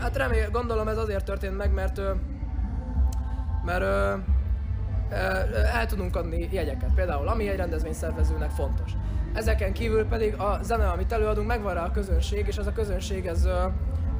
[0.00, 2.00] Hát remél, gondolom ez azért történt meg, mert
[3.64, 3.84] mert
[5.72, 8.92] el tudunk adni jegyeket, például ami egy rendezvényszervezőnek fontos.
[9.34, 13.26] Ezeken kívül pedig a zene, amit előadunk, megvan rá a közönség, és ez a közönség
[13.26, 13.48] ez,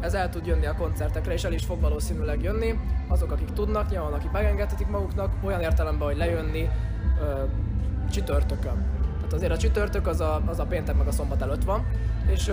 [0.01, 2.79] ez el tud jönni a koncertekre, és el is fog valószínűleg jönni.
[3.09, 6.71] Azok, akik tudnak, nyilván akik megengedhetik maguknak, olyan értelemben, hogy lejönni
[8.11, 8.85] csütörtökön.
[9.17, 11.87] Tehát azért a csütörtök az a, az a péntek meg a szombat előtt van,
[12.27, 12.53] és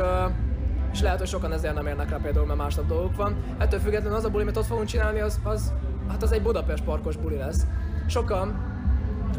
[0.91, 3.35] és lehet, hogy sokan ezért nem érnek rá például, mert másnap dolguk van.
[3.57, 5.73] Ettől függetlenül az a buli, amit ott fogunk csinálni, az, az,
[6.07, 7.65] hát az egy Budapest parkos buli lesz.
[8.11, 8.55] Sokan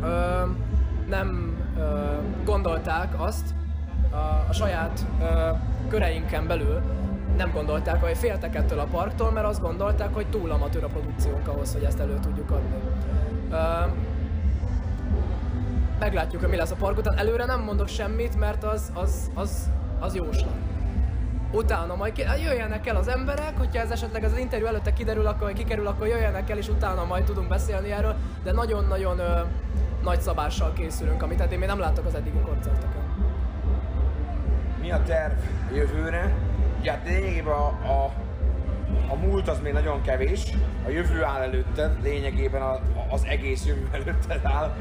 [0.02, 0.42] ö,
[1.08, 1.82] nem ö,
[2.44, 3.54] gondolták azt
[4.10, 4.16] a,
[4.48, 5.50] a saját ö,
[5.88, 6.80] köreinkön belül,
[7.36, 11.48] nem gondolták, vagy féltek ettől a parktól, mert azt gondolták, hogy túl amatőr a produkciónk
[11.48, 12.74] ahhoz, hogy ezt elő tudjuk adni.
[13.50, 13.56] Ö,
[15.98, 17.18] meglátjuk, hogy mi lesz a park után.
[17.18, 20.71] Előre nem mondok semmit, mert az, az, az, az jóslat.
[21.52, 25.42] Utána majd ki, jöjjenek el az emberek, hogyha ez esetleg az interjú előtte kiderül, akkor
[25.42, 29.40] vagy kikerül, akkor jöjjenek el, és utána majd tudunk beszélni erről, de nagyon-nagyon ö,
[30.02, 33.02] nagy szabással készülünk, amit eddig még nem láttak az eddigi koncerteken.
[34.80, 35.38] Mi a terv
[35.74, 36.34] jövőre?
[36.80, 38.12] Ugye hát lényegében a, a,
[39.08, 40.52] a múlt az még nagyon kevés,
[40.86, 44.76] a jövő áll előtted, lényegében a, az egész jövő előtted áll.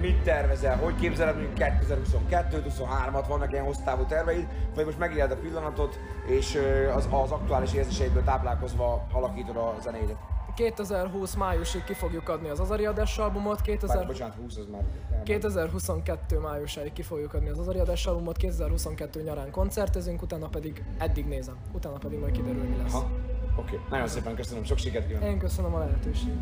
[0.00, 0.76] Mit tervezel?
[0.76, 3.24] Hogy képzeled mondjuk 2022-23-at?
[3.28, 4.46] Vannak ilyen hosszú távú terveid?
[4.74, 6.58] Vagy most megéled a pillanatot, és
[6.94, 10.16] az, az aktuális érzéseidből táplálkozva alakítod a zenéidet?
[10.54, 13.96] 2020 májusig ki fogjuk adni az Azariades albumot, 2000...
[13.96, 14.82] Bár, bocsánat, 20 az már.
[15.24, 21.56] 2022 májusáig ki fogjuk adni az Azariades albumot, 2022 nyarán koncertezünk, utána pedig eddig nézem,
[21.72, 22.94] utána pedig majd kiderül, mi lesz.
[22.94, 23.08] Oké,
[23.56, 23.78] okay.
[23.90, 25.28] nagyon szépen köszönöm, sok sikert kívánok.
[25.28, 26.36] Én köszönöm a lehetőséget.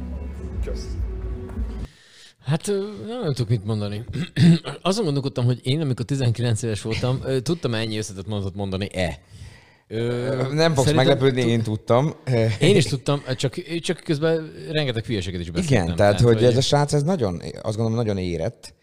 [0.65, 0.97] Kösz.
[2.49, 2.67] Hát
[3.07, 4.05] nem, nem tudok mit mondani.
[4.83, 9.19] Azon gondolkodtam, hogy én, amikor 19 éves voltam, tudtam ennyi összetett mondatot mondani-e.
[9.89, 12.15] Ö, Nem fogsz meglepődni, én tudtam.
[12.61, 15.85] Én is tudtam, csak, csak közben rengeteg hülyeséget is beszéltem.
[15.85, 18.75] Igen, tehát, hogy hogy ez a srác, ez nagyon, azt gondolom, nagyon érett,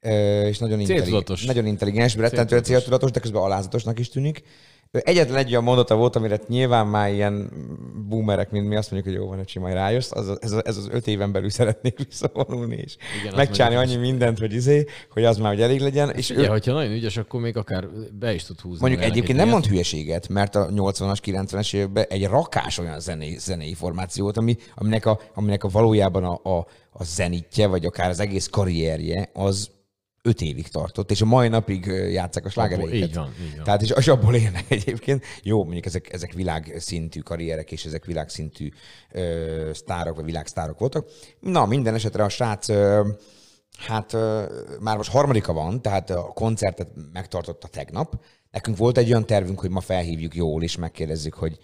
[0.00, 3.10] és nagyon, intelligens, nagyon intelligens, rettentően Céltudatos.
[3.10, 4.42] de közben alázatosnak is tűnik.
[4.92, 7.50] Egyetlen egy olyan mondata volt, amire nyilván már ilyen
[8.08, 10.88] boomerek, mint mi azt mondjuk, hogy jó van, öcsi, majd rájössz, az, ez, ez, az
[10.92, 15.52] öt éven belül szeretnék visszavonulni, és Igen, megcsinálni annyi mindent, hogy izé, hogy az már
[15.52, 16.10] hogy elég legyen.
[16.10, 18.80] És Ugye, ő, hogyha nagyon ügyes, akkor még akár be is tud húzni.
[18.80, 23.36] Mondjuk egyébként egy nem mond hülyeséget, mert a 80-as, 90-es években egy rakás olyan zenei,
[23.38, 28.20] zenei formációt, ami, aminek, a, aminek a valójában a, a, a zenitje, vagy akár az
[28.20, 29.70] egész karrierje, az
[30.22, 33.08] öt évig tartott, és a mai napig játszák a slágereiket.
[33.08, 33.64] így van, így van.
[33.64, 35.24] Tehát és, és abból élnek egyébként.
[35.42, 38.68] Jó, mondjuk ezek, ezek világszintű karrierek, és ezek világszintű
[39.12, 41.08] ö, sztárok, vagy világsztárok voltak.
[41.40, 43.08] Na, minden esetre a srác ö,
[43.86, 44.16] Hát
[44.80, 48.24] már most harmadika van, tehát a koncertet megtartotta tegnap.
[48.50, 51.58] Nekünk volt egy olyan tervünk, hogy ma felhívjuk jól, és megkérdezzük, hogy,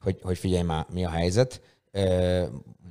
[0.00, 1.60] hogy, hogy figyelj már, mi a helyzet.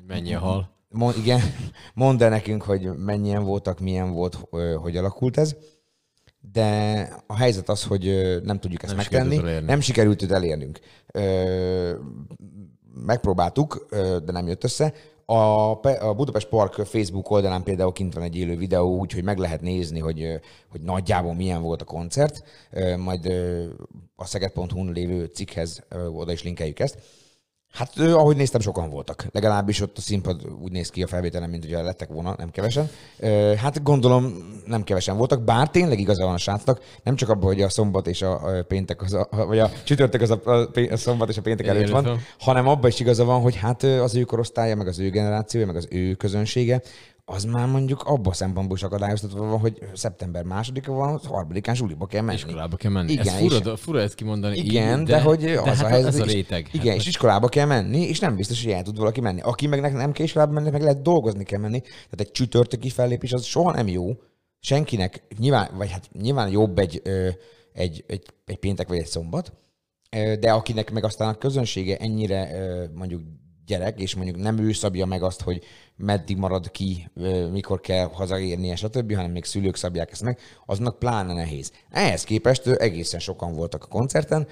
[0.08, 0.77] Mennyi a hal?
[0.89, 1.41] Mond, igen,
[1.93, 4.38] mondd el nekünk, hogy mennyien voltak, milyen volt,
[4.82, 5.56] hogy alakult ez.
[6.52, 9.36] De a helyzet az, hogy nem tudjuk ezt Nem megtenni.
[9.36, 9.65] sikerült.
[9.65, 10.80] Nem sikerült őt elérnünk.
[13.06, 13.88] Megpróbáltuk,
[14.25, 14.93] de nem jött össze.
[15.25, 19.62] A, a Budapest Park Facebook oldalán például kint van egy élő videó, úgyhogy meg lehet
[19.62, 22.43] nézni, hogy, hogy nagyjából milyen volt a koncert.
[22.97, 23.25] Majd
[24.15, 26.97] a szeged.hu-n lévő cikkhez oda is linkeljük ezt.
[27.71, 29.25] Hát ö, ahogy néztem, sokan voltak.
[29.32, 32.89] Legalábbis ott a színpad úgy néz ki a felvételen, mint hogyha lettek volna, nem kevesen.
[33.58, 34.34] Hát gondolom
[34.65, 38.08] nem kevesen voltak, bár tényleg igaza van a srácnak, nem csak abban, hogy a szombat
[38.08, 40.41] és a péntek, az a, vagy a csütörtök az a,
[40.91, 44.15] a, szombat és a péntek előtt van, hanem abban is igaza van, hogy hát az
[44.15, 46.82] ő korosztálya, meg az ő generációja, meg az ő közönsége,
[47.32, 52.06] az már mondjuk abban a szempontból is akadályoztatva van, hogy szeptember másodika van, harmadikán zsuliba
[52.06, 52.38] kell menni.
[52.38, 53.12] Iskolába kell menni.
[53.12, 54.58] Igen, ez fura, és- fura ezt kimondani.
[54.58, 56.70] igen, így, de, de hogy de az hát a helyzet, ez a és- réteg.
[56.72, 59.42] Igen, hát, és iskolába kell menni, és nem biztos, hogy el tud valaki menni.
[59.42, 61.80] Aki meg ne- nem kell iskolába menni, meg lehet dolgozni kell menni.
[61.82, 64.12] Tehát egy csütörtöki fellépés az soha nem jó.
[64.60, 67.30] Senkinek, nyilván, vagy hát nyilván jobb egy, ö,
[67.74, 69.54] egy, egy, egy péntek vagy egy szombat,
[70.39, 72.50] de akinek meg aztán a közönsége ennyire
[72.94, 73.22] mondjuk
[73.69, 75.63] gyerek, és mondjuk nem ő szabja meg azt, hogy
[75.95, 77.10] meddig marad ki,
[77.51, 81.71] mikor kell hazaérnie, stb., hanem még szülők szabják ezt meg, aznak pláne nehéz.
[81.89, 84.47] Ehhez képest egészen sokan voltak a koncerten,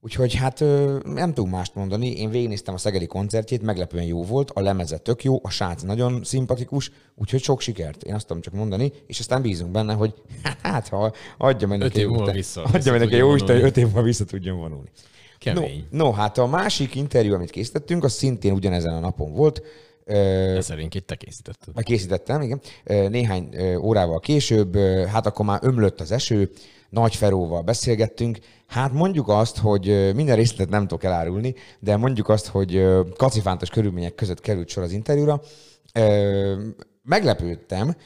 [0.00, 0.60] Úgyhogy hát
[1.04, 2.10] nem tudunk mást mondani.
[2.10, 6.24] Én végignéztem a Szegedi koncertjét, meglepően jó volt, a lemeze tök jó, a srác nagyon
[6.24, 8.02] szimpatikus, úgyhogy sok sikert.
[8.02, 10.14] Én azt tudom csak mondani, és aztán bízunk benne, hogy
[10.62, 13.64] hát ha adja meg Öt neki év múlva Isten- vissza- adja meg neki jó Isten,
[13.64, 14.90] öt év múlva vissza tudjon vonulni.
[15.38, 15.86] Kemény.
[15.90, 19.62] No, no, hát a másik interjú, amit készítettünk, az szintén ugyanezen a napon volt.
[20.04, 21.74] Ez szerint te készítetted.
[21.74, 22.60] meg készítettem, igen.
[23.10, 23.48] Néhány
[23.80, 26.50] órával később, hát akkor már ömlött az eső,
[26.90, 28.38] Nagy Feróval beszélgettünk.
[28.66, 32.84] Hát mondjuk azt, hogy minden részletet nem tudok elárulni, de mondjuk azt, hogy
[33.16, 35.42] kacifántos körülmények között került sor az interjúra.
[37.02, 37.96] Meglepődtem,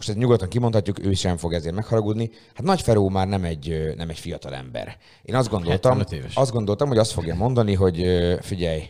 [0.00, 2.30] most ezt nyugodtan kimondhatjuk, ő sem fog ezért megharagudni.
[2.54, 4.96] Hát Nagy Feró már nem egy, nem egy fiatal ember.
[5.22, 6.36] Én azt gondoltam, 75 éves.
[6.36, 8.06] azt gondoltam, hogy azt fogja mondani, hogy
[8.40, 8.82] figyelj,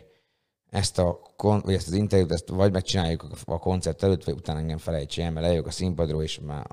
[0.71, 4.79] ezt a vagy ezt az interjút, ezt vagy megcsináljuk a koncert előtt, vagy utána engem
[4.79, 6.67] felejtsél el, mert lejövök a színpadról, és már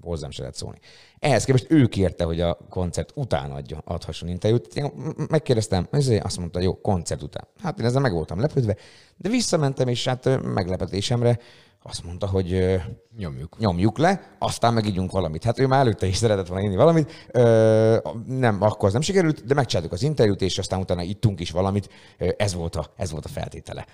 [0.00, 0.78] hozzám se lehet szólni.
[1.18, 4.76] Ehhez képest ő kérte, hogy a koncert után adja, adhasson interjút.
[4.76, 4.92] Én
[5.28, 7.46] megkérdeztem, ezért azt mondta, jó, koncert után.
[7.62, 8.76] Hát én ezzel meg voltam lepődve,
[9.16, 11.38] de visszamentem, és hát meglepetésemre
[11.82, 12.80] azt mondta, hogy
[13.16, 13.58] Nyomjuk.
[13.58, 15.44] nyomjuk le, aztán megígyunk valamit.
[15.44, 17.12] Hát ő már előtte is szeretett volna inni valamit.
[17.32, 21.50] Ö, nem, akkor az nem sikerült, de megcsináltuk az interjút, és aztán utána ittunk is
[21.50, 21.88] valamit.
[22.36, 23.86] Ez volt a, ez volt a feltétele,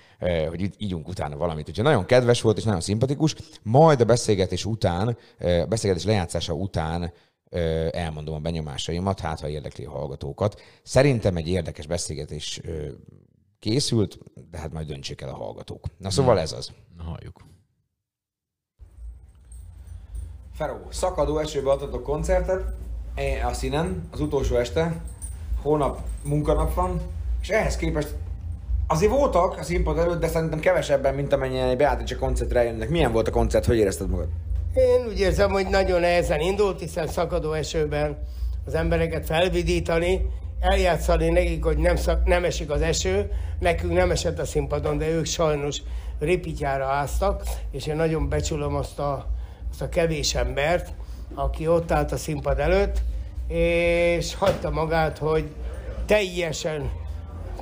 [0.49, 1.69] hogy így- ígyunk utána valamit.
[1.69, 3.35] Úgyhogy nagyon kedves volt, és nagyon szimpatikus.
[3.63, 5.07] Majd a beszélgetés után,
[5.39, 7.13] a beszélgetés lejátszása után
[7.91, 10.61] elmondom a benyomásaimat, hát ha érdekli a hallgatókat.
[10.83, 12.61] Szerintem egy érdekes beszélgetés
[13.59, 14.17] készült,
[14.51, 15.85] de hát majd döntsék el a hallgatók.
[15.97, 16.71] Na szóval ez az.
[16.97, 17.39] Na, halljuk.
[20.59, 22.63] Feró, szakadó esőbe adtatok koncertet,
[23.15, 25.01] e- a színen, az utolsó este,
[25.61, 27.01] holnap munkanap van,
[27.41, 28.15] és ehhez képest
[28.87, 32.89] azért voltak a színpad előtt, de szerintem kevesebben, mint amennyien egy Beatrice koncertre jönnek.
[32.89, 34.27] Milyen volt a koncert, hogy érezted magad?
[34.73, 38.17] Én úgy érzem, hogy nagyon nehezen indult, hiszen szakadó esőben
[38.65, 44.39] az embereket felvidítani, eljátszani nekik, hogy nem, szak, nem esik az eső, nekünk nem esett
[44.39, 45.81] a színpadon, de ők sajnos
[46.19, 49.37] ripityára áztak, és én nagyon becsülöm azt a,
[49.71, 50.93] azt a kevés embert,
[51.33, 53.01] aki ott állt a színpad előtt,
[53.47, 55.49] és hagyta magát, hogy
[56.05, 56.91] teljesen,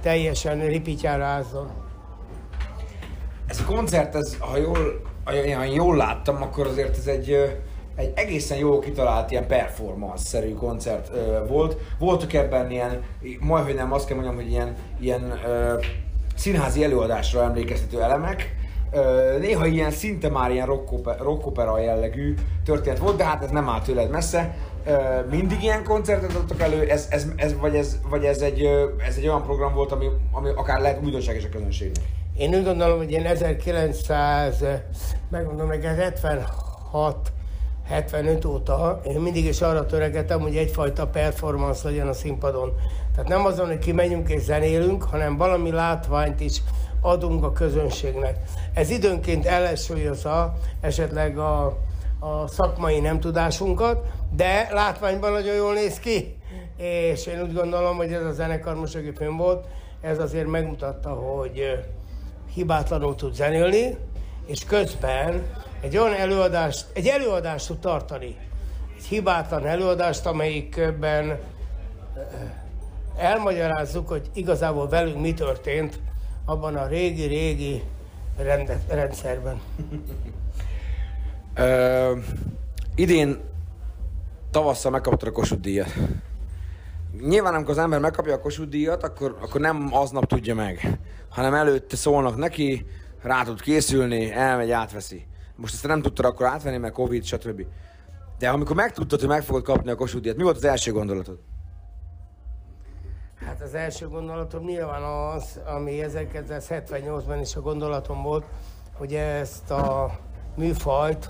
[0.01, 1.69] teljesen ripityára ázzon.
[3.47, 5.01] Ez a koncert, ez, ha jól,
[5.55, 7.31] ha jól láttam, akkor azért ez egy,
[7.95, 11.77] egy egészen jól kitalált ilyen performance-szerű koncert ö, volt.
[11.99, 13.03] Voltak ebben ilyen,
[13.39, 15.79] majd hogy nem, azt kell mondjam, hogy ilyen, ilyen ö,
[16.35, 18.55] színházi előadásra emlékeztető elemek,
[19.39, 22.33] néha ilyen szinte már ilyen rockopera, rockopera jellegű
[22.65, 24.55] történet volt, de hát ez nem áll tőled messze.
[25.29, 28.63] Mindig ilyen koncertet adtak elő, ez, ez, ez, vagy, ez, vagy ez, egy,
[29.07, 32.03] ez egy olyan program volt, ami, ami akár lehet újdonság is a közönségnek?
[32.37, 34.63] Én úgy gondolom, hogy én 1900,
[35.29, 37.31] megmondom neked, 76
[37.87, 42.75] 75 óta én mindig is arra törekedtem, hogy egyfajta performance legyen a színpadon.
[43.15, 46.61] Tehát nem azon, hogy kimegyünk és zenélünk, hanem valami látványt is
[47.01, 48.37] adunk a közönségnek.
[48.73, 51.65] Ez időnként ellensúlyozza esetleg a,
[52.19, 56.37] a szakmai nem tudásunkat, de látványban nagyon jól néz ki.
[56.77, 59.65] És én úgy gondolom, hogy ez a zenekar aki fönn volt,
[60.01, 61.83] ez azért megmutatta, hogy
[62.53, 63.97] hibátlanul tud zenélni,
[64.45, 65.43] és közben
[65.81, 68.37] egy olyan előadást, egy előadást tud tartani.
[68.97, 71.39] Egy hibátlan előadást, amelyikben
[73.17, 75.99] elmagyarázzuk, hogy igazából velünk mi történt
[76.49, 77.83] abban a régi-régi
[78.87, 79.61] rendszerben.
[81.55, 82.17] Ö,
[82.95, 83.39] idén
[84.51, 85.93] tavasszal megkaptad a Kossuth díjat.
[87.21, 91.53] Nyilván, amikor az ember megkapja a Kossuth díjat, akkor, akkor nem aznap tudja meg, hanem
[91.53, 92.85] előtte szólnak neki,
[93.21, 95.25] rá tud készülni, elmegy, átveszi.
[95.55, 97.65] Most ezt nem tudtad akkor átvenni, mert Covid, stb.
[98.39, 101.39] De amikor megtudtad, hogy meg fogod kapni a Kossuth díjat, mi volt az első gondolatod?
[103.45, 108.45] Hát az első gondolatom nyilván az, ami 1978-ban is a gondolatom volt,
[108.93, 110.17] hogy ezt a
[110.55, 111.29] műfajt,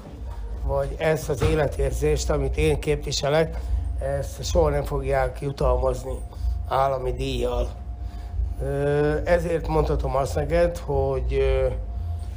[0.66, 3.58] vagy ezt az életérzést, amit én képviselek,
[3.99, 6.20] ezt soha nem fogják jutalmazni
[6.68, 7.70] állami díjjal.
[9.24, 11.39] Ezért mondhatom azt neked, hogy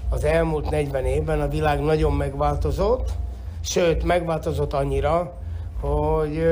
[0.08, 3.10] az elmúlt 40 évben a világ nagyon megváltozott,
[3.60, 5.32] sőt, megváltozott annyira,
[5.80, 6.46] hogy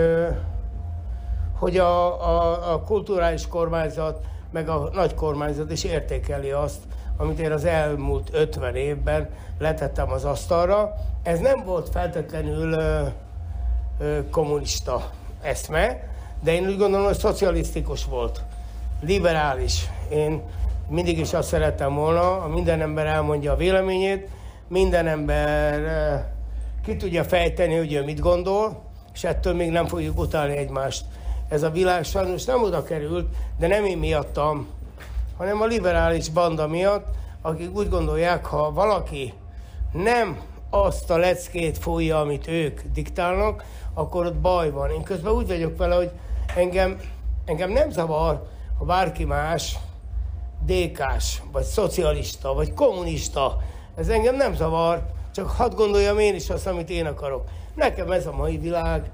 [1.58, 6.78] hogy a, a, a kulturális kormányzat, meg a nagy kormányzat is értékeli azt,
[7.16, 9.28] amit én az elmúlt 50 évben
[9.58, 10.94] letettem az asztalra.
[11.22, 13.02] Ez nem volt feltétlenül ö,
[13.98, 15.10] ö, kommunista
[15.42, 16.08] eszme,
[16.42, 18.42] de én úgy gondolom, hogy szocialisztikus volt,
[19.00, 19.88] liberális.
[20.10, 20.42] Én
[20.88, 24.28] mindig is azt szerettem volna, ha minden ember elmondja a véleményét,
[24.68, 26.14] minden ember ö,
[26.84, 28.82] ki tudja fejteni, hogy ő mit gondol,
[29.14, 31.04] és ettől még nem fogjuk utálni egymást.
[31.48, 33.28] Ez a világ sajnos nem oda került,
[33.58, 34.66] de nem én miattam,
[35.36, 37.06] hanem a liberális banda miatt,
[37.42, 39.32] akik úgy gondolják, ha valaki
[39.92, 40.40] nem
[40.70, 44.90] azt a leckét fújja, amit ők diktálnak, akkor ott baj van.
[44.90, 46.10] Én közben úgy vagyok vele, hogy
[46.56, 47.00] engem,
[47.44, 49.78] engem nem zavar, ha bárki más
[50.66, 53.58] DK-s, vagy szocialista, vagy kommunista.
[53.96, 55.02] Ez engem nem zavar,
[55.34, 57.48] csak hadd gondoljam én is azt, amit én akarok.
[57.74, 59.10] Nekem ez a mai világ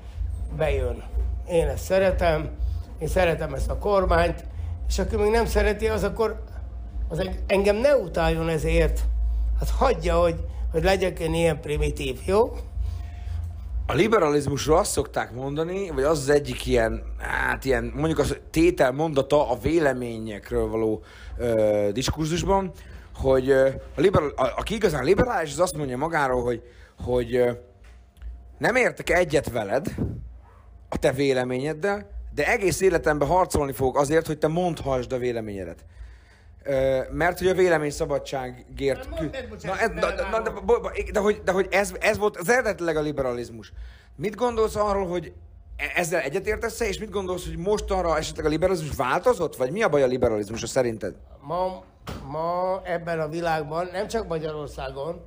[0.57, 1.14] bejön.
[1.49, 2.51] Én ezt szeretem,
[2.99, 4.45] én szeretem ezt a kormányt,
[4.89, 6.43] és aki még nem szereti, az akkor
[7.09, 9.01] az en- engem ne utáljon ezért.
[9.59, 12.57] Hát hagyja, hogy, hogy legyek én ilyen primitív, jó?
[13.87, 18.93] A liberalizmusról azt szokták mondani, vagy az az egyik ilyen, hát ilyen, mondjuk az tétel
[18.93, 21.03] mondata a véleményekről való
[21.39, 22.71] ö, diskurzusban,
[23.15, 26.63] hogy a liberal, a, aki igazán liberális, az azt mondja magáról, hogy,
[27.05, 27.45] hogy
[28.59, 29.95] nem értek egyet veled,
[30.95, 35.85] a te véleményeddel, de egész életemben harcolni fogok azért, hogy te mondhassd a véleményedet.
[36.63, 39.11] Ö, mert hogy a vélemény szabadságért...
[39.11, 41.69] Na, mondd meg, bocsánat, na, ez, na, na, de, bo- bo- de, hogy, de hogy
[41.71, 43.73] ez, ez volt az eredetileg a liberalizmus.
[44.17, 45.33] Mit gondolsz arról, hogy
[45.77, 49.57] e- ezzel egyetértesz és mit gondolsz, hogy mostanra esetleg a liberalizmus változott?
[49.57, 51.15] Vagy mi a baj a liberalizmusra szerinted?
[51.41, 51.83] Ma,
[52.31, 55.21] ma ebben a világban, nem csak Magyarországon,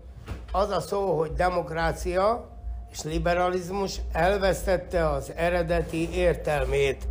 [0.52, 2.57] az a szó, hogy demokrácia
[2.98, 7.08] és liberalizmus elvesztette az eredeti értelmét.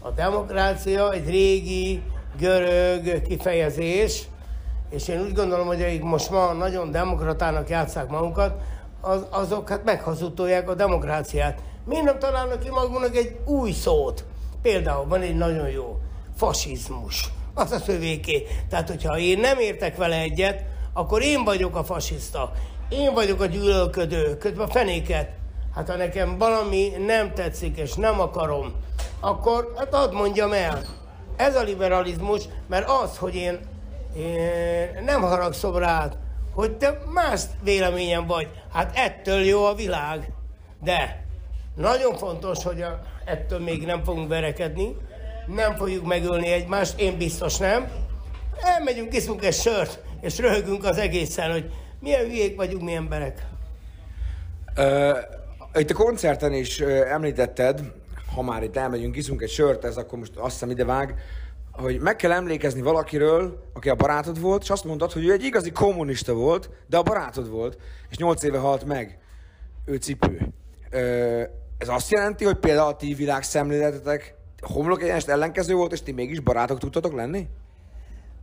[0.00, 2.02] A demokrácia egy régi
[2.38, 4.28] görög kifejezés,
[4.90, 8.60] és én úgy gondolom, hogy akik most ma nagyon demokratának játszák magukat,
[9.00, 11.58] az, azok hát meghazudtolják a demokráciát.
[11.84, 14.24] Miért nem találnak ki magunknak egy új szót?
[14.62, 15.98] Például van egy nagyon jó,
[16.36, 17.28] fasizmus.
[17.54, 18.46] Az a szövéké.
[18.68, 22.52] Tehát, hogyha én nem értek vele egyet, akkor én vagyok a fasiszta.
[22.90, 25.30] Én vagyok a gyűlölködő, közben a fenéket.
[25.74, 28.74] Hát ha nekem valami nem tetszik, és nem akarom,
[29.20, 30.82] akkor hát add mondjam el.
[31.36, 33.58] Ez a liberalizmus, mert az, hogy én,
[34.16, 36.16] én nem haragszom rád,
[36.54, 38.48] hogy te más véleményen vagy.
[38.72, 40.32] Hát ettől jó a világ.
[40.82, 41.24] De
[41.76, 44.96] nagyon fontos, hogy a, ettől még nem fogunk verekedni,
[45.46, 47.90] nem fogjuk megölni egymást, én biztos nem.
[48.62, 51.70] Elmegyünk, iszunk egy sört, és röhögünk az egészen, hogy
[52.00, 53.46] milyen hülyék vagyunk mi emberek.
[54.74, 55.18] Ö,
[55.74, 57.92] itt a koncerten is ö, említetted,
[58.34, 61.14] ha már itt elmegyünk, iszunk egy sört, ez akkor most azt hiszem ide vág,
[61.72, 65.44] hogy meg kell emlékezni valakiről, aki a barátod volt, és azt mondtad, hogy ő egy
[65.44, 67.78] igazi kommunista volt, de a barátod volt,
[68.10, 69.18] és nyolc éve halt meg.
[69.84, 70.52] Ő cipő.
[71.78, 76.40] Ez azt jelenti, hogy például a ti világszemléletetek homlok egyenest ellenkező volt, és ti mégis
[76.40, 77.48] barátok tudtatok lenni?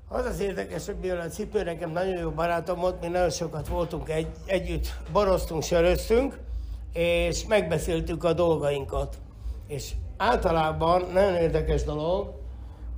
[0.10, 3.68] Az az érdekes, hogy mivel a cipő nekem nagyon jó barátom volt, mi nagyon sokat
[3.68, 6.40] voltunk egy, együtt, boroztunk, söröztünk,
[6.94, 9.18] és megbeszéltük a dolgainkat.
[9.68, 12.34] És általában nagyon érdekes dolog,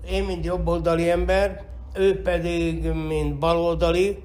[0.09, 4.23] én mint jobboldali ember, ő pedig mint baloldali,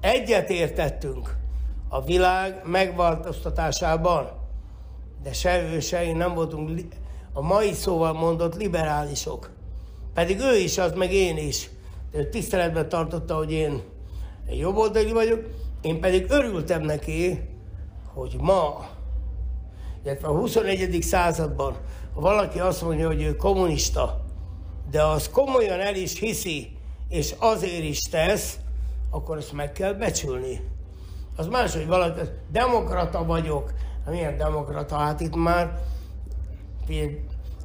[0.00, 1.36] egyet értettünk
[1.88, 4.28] a világ megváltoztatásában,
[5.22, 6.80] de se ő, se én nem voltunk
[7.32, 9.50] a mai szóval mondott liberálisok.
[10.14, 11.70] Pedig ő is az, meg én is.
[12.12, 13.82] Ő tiszteletben tartotta, hogy én
[14.50, 15.46] jobboldali vagyok,
[15.80, 17.40] én pedig örültem neki,
[18.14, 18.86] hogy ma,
[20.04, 21.02] illetve a 21.
[21.02, 21.76] században,
[22.14, 24.24] ha valaki azt mondja, hogy ő kommunista,
[24.90, 26.76] de az komolyan el is hiszi,
[27.08, 28.58] és azért is tesz,
[29.10, 30.60] akkor ezt meg kell becsülni.
[31.36, 33.72] Az más, hogy valaki, demokrata vagyok.
[34.06, 34.96] Milyen demokrata?
[34.96, 35.80] Hát itt már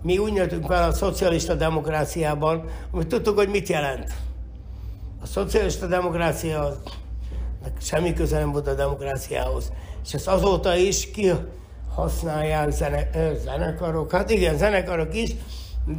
[0.07, 4.13] mi úgy nőttünk fel a szocialista demokráciában, hogy tudtuk, hogy mit jelent.
[5.21, 6.81] A szocialista demokrácia
[7.81, 9.71] semmi köze nem volt a demokráciához.
[10.05, 13.09] És ezt azóta is kihasználják zene,
[13.43, 15.35] zenekarok, hát igen, zenekarok is,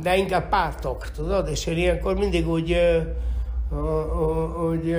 [0.02, 1.48] de inkább pártok, tudod?
[1.48, 2.76] És én ilyenkor mindig úgy,
[4.70, 4.96] úgy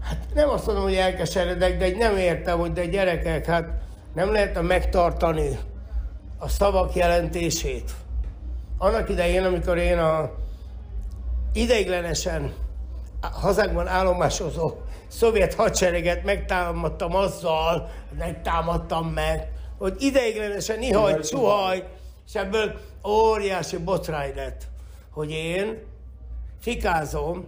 [0.00, 3.68] hát nem azt mondom, hogy elkeseredek, de nem értem, hogy de gyerekek, hát
[4.14, 5.58] nem lehetne megtartani
[6.44, 7.90] a szavak jelentését.
[8.78, 10.30] Annak idején, amikor én a
[11.52, 12.52] ideiglenesen
[13.20, 14.72] hazánkban állomásozó
[15.08, 21.84] szovjet hadsereget megtámadtam azzal, megtámadtam meg, hogy ideiglenesen ihaj, suhaj,
[22.26, 24.62] és ebből óriási botrány lett,
[25.10, 25.82] hogy én
[26.60, 27.46] fikázom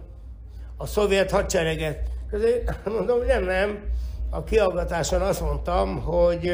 [0.77, 1.99] a szovjet hadsereget.
[2.29, 2.63] Közé,
[2.97, 3.83] mondom, nem, nem.
[4.29, 6.51] A kihallgatáson azt mondtam, hogy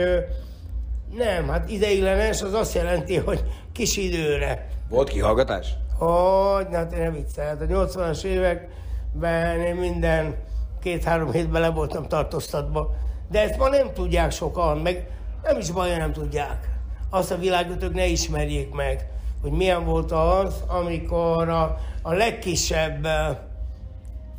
[1.17, 4.67] nem, hát ideiglenes az azt jelenti, hogy kis időre.
[4.89, 5.73] Volt kihallgatás?
[5.97, 7.47] Hogy, hát én nem viccel.
[7.47, 10.35] Hát a 80-as években én minden
[10.81, 12.95] két-három hétben le voltam tartóztatva.
[13.31, 15.07] De ezt ma nem tudják sokan, meg
[15.43, 16.69] nem is baj, nem tudják.
[17.09, 19.07] Azt a világot ők ne ismerjék meg,
[19.41, 23.07] hogy milyen volt az, amikor a, a legkisebb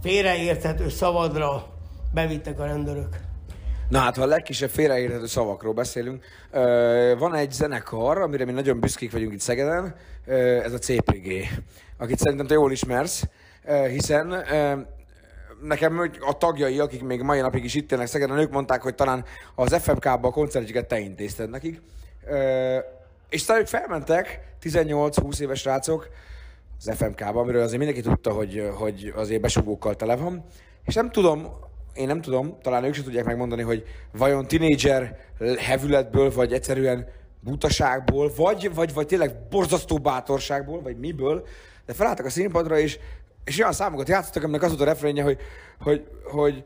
[0.02, 1.66] félreérthető szavadra
[2.12, 3.23] bevittek a rendőrök.
[3.88, 6.24] Na hát, ha a legkisebb félreérthető szavakról beszélünk,
[7.18, 9.94] van egy zenekar, amire mi nagyon büszkék vagyunk itt Szegeden,
[10.64, 11.48] ez a CPG,
[11.98, 13.24] akit szerintem te jól ismersz,
[13.88, 14.44] hiszen
[15.62, 19.24] nekem a tagjai, akik még mai napig is itt élnek Szegeden, ők mondták, hogy talán
[19.54, 21.80] az FMK-ba a koncertjüket te intézted nekik.
[23.28, 26.08] És aztán ők felmentek, 18-20 éves rácok,
[26.78, 30.44] az FMK-ba, amiről azért mindenki tudta, hogy, hogy azért besugókkal tele van.
[30.84, 31.48] És nem tudom,
[31.94, 35.18] én nem tudom, talán ők sem tudják megmondani, hogy vajon tinédzser
[35.58, 37.08] hevületből, vagy egyszerűen
[37.40, 41.46] butaságból, vagy, vagy, vagy tényleg borzasztó bátorságból, vagy miből,
[41.86, 42.98] de felálltak a színpadra, és,
[43.44, 45.38] és olyan számokat játszottak, aminek az volt a refrénje, hogy,
[45.80, 46.64] hogy, hogy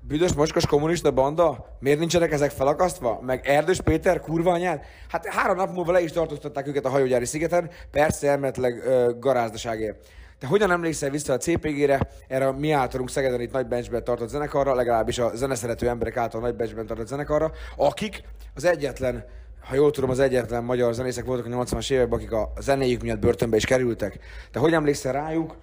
[0.00, 1.76] büdös mocskos kommunista banda?
[1.80, 3.20] Miért nincsenek ezek felakasztva?
[3.22, 4.80] Meg Erdős Péter kurva anyád?
[5.08, 8.82] Hát három nap múlva le is tartóztatták őket a hajógyári szigeten, persze elméletileg
[9.18, 10.06] gazdaságért.
[10.44, 14.28] Te hogyan emlékszel vissza a CPG-re, erre a mi általunk Szegeden itt nagy benchben tartott
[14.28, 18.22] zenekarra, legalábbis a zeneszerető emberek által nagy benchben tartott zenekarra, akik
[18.54, 19.24] az egyetlen
[19.60, 23.18] ha jól tudom, az egyetlen magyar zenészek voltak a 80-as években, akik a zenéjük miatt
[23.18, 24.18] börtönbe is kerültek.
[24.50, 25.56] Te hogy emlékszel rájuk?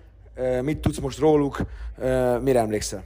[0.62, 1.58] Mit tudsz most róluk?
[2.42, 3.04] Mire emlékszel?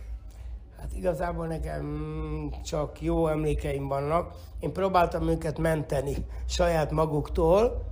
[0.80, 4.34] Hát igazából nekem csak jó emlékeim vannak.
[4.60, 6.16] Én próbáltam őket menteni
[6.48, 7.86] saját maguktól,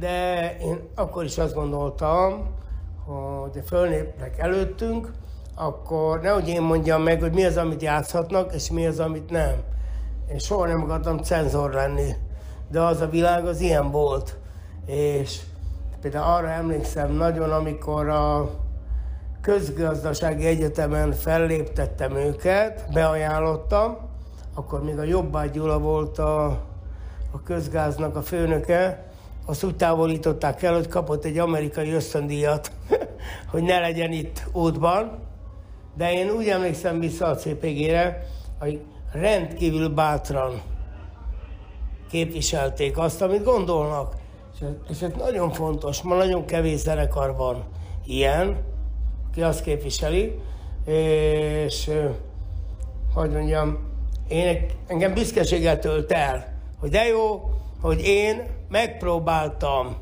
[0.00, 2.62] de én akkor is azt gondoltam,
[3.04, 5.12] hogy fölnépnek előttünk,
[5.54, 9.52] akkor nehogy én mondjam meg, hogy mi az, amit játszhatnak, és mi az, amit nem.
[10.30, 12.12] Én soha nem akartam cenzor lenni,
[12.70, 14.36] de az a világ az ilyen volt.
[14.86, 15.40] És
[16.00, 18.50] például arra emlékszem nagyon, amikor a
[19.40, 23.96] közgazdasági egyetemen felléptettem őket, beajánlottam,
[24.54, 26.44] akkor még a Jobbá Gyula volt a,
[27.30, 29.04] a közgáznak a főnöke,
[29.46, 32.72] azt úgy távolították el, hogy kapott egy amerikai ösztöndíjat,
[33.50, 35.18] hogy ne legyen itt útban.
[35.96, 38.26] De én úgy emlékszem vissza a CPG-re,
[38.58, 38.80] hogy
[39.12, 40.62] rendkívül bátran
[42.10, 44.14] képviselték azt, amit gondolnak.
[44.88, 47.64] És ez nagyon fontos, ma nagyon kevés zenekar van
[48.06, 48.64] ilyen,
[49.34, 50.38] ki azt képviseli,
[51.64, 51.90] és
[53.14, 53.78] hogy mondjam,
[54.28, 57.50] én, engem büszkeséggel tölt el, hogy de jó,
[57.84, 59.96] hogy én megpróbáltam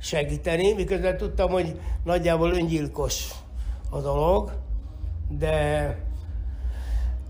[0.00, 3.28] segíteni, miközben tudtam, hogy nagyjából öngyilkos
[3.90, 4.52] a dolog,
[5.38, 5.96] de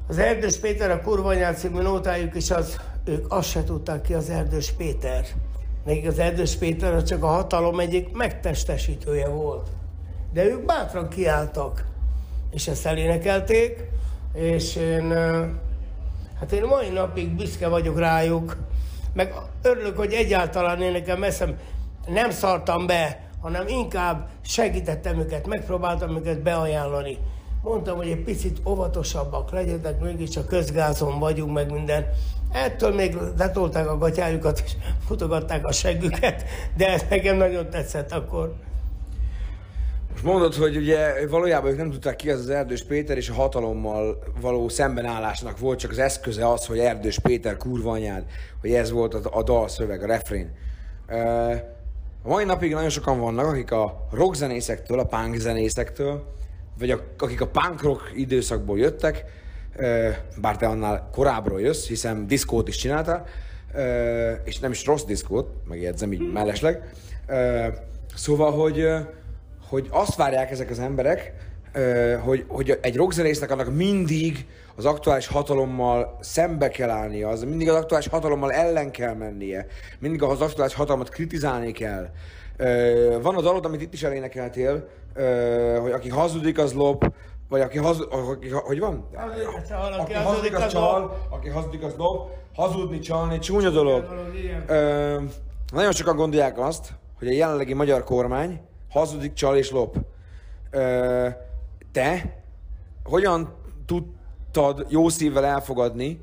[0.09, 4.15] az Erdős Péter, a kurva anyád című nótájuk is az, ők azt se tudták ki
[4.15, 5.27] az Erdős Péter.
[5.85, 9.69] Nekik az Erdős Péter az csak a hatalom egyik megtestesítője volt.
[10.33, 11.87] De ők bátran kiálltak,
[12.51, 13.85] és ezt elénekelték,
[14.35, 15.13] és én,
[16.39, 18.57] hát én mai napig büszke vagyok rájuk,
[19.19, 21.57] meg örülök, hogy egyáltalán én nekem eszem
[22.07, 27.19] nem szartam be, hanem inkább segítettem őket, megpróbáltam őket beajánlani.
[27.63, 32.07] Mondtam, hogy egy picit óvatosabbak legyetek, mégiscsak közgázon vagyunk, meg minden.
[32.53, 34.73] Ettől még letolták a gatyájukat, és
[35.09, 36.45] mutogatták a seggüket,
[36.77, 38.55] de ez nekem nagyon tetszett akkor.
[40.11, 43.35] Most mondod, hogy ugye valójában ők nem tudták ki az az Erdős Péter, és a
[43.35, 48.25] hatalommal való szembenállásnak volt csak az eszköze az, hogy Erdős Péter kurva anyád,
[48.61, 50.53] hogy ez volt a, a dalszöveg, a refrén.
[52.23, 56.33] A mai napig nagyon sokan vannak, akik a rock zenészektől, a punk zenészektől,
[56.79, 59.25] vagy a, akik a punk rock időszakból jöttek,
[60.41, 63.27] bár te annál korábbról jössz, hiszen diszkót is csináltál,
[64.45, 66.93] és nem is rossz diszkót, megjegyzem így mellesleg.
[68.15, 68.87] Szóval, hogy,
[69.69, 71.33] hogy azt várják ezek az emberek,
[72.25, 74.47] hogy, hogy egy rockzenésznek annak mindig
[74.77, 79.67] az aktuális hatalommal szembe kell állnia, az mindig az aktuális hatalommal ellen kell mennie,
[79.99, 82.09] mindig az aktuális hatalmat kritizálni kell.
[83.23, 84.89] Van a dalod, amit itt is elénekeltél,
[85.81, 87.13] hogy aki hazudik, az lop,
[87.49, 89.09] vagy aki hazudik, aki, hogy van?
[89.99, 94.05] Aki hazudik, az csal, aki hazudik, az lop, hazudni, csalni, csúnya dolog.
[94.67, 95.17] Ö,
[95.73, 99.97] nagyon sokan gondolják azt, hogy a jelenlegi magyar kormány hazudik, csal és lop.
[101.93, 102.43] Te
[103.05, 103.55] hogyan
[103.87, 106.21] tudtad jó szívvel elfogadni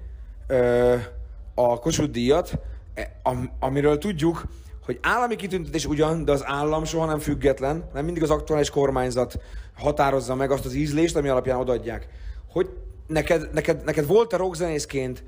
[1.55, 2.59] a Kossuth díjat,
[2.93, 4.45] e, am, amiről tudjuk,
[4.85, 9.39] hogy állami kitüntetés ugyan, de az állam soha nem független, nem mindig az aktuális kormányzat
[9.73, 12.07] határozza meg azt az ízlést, ami alapján odaadják.
[12.51, 12.69] Hogy
[13.07, 15.23] neked, neked, neked volt-e rockzenészként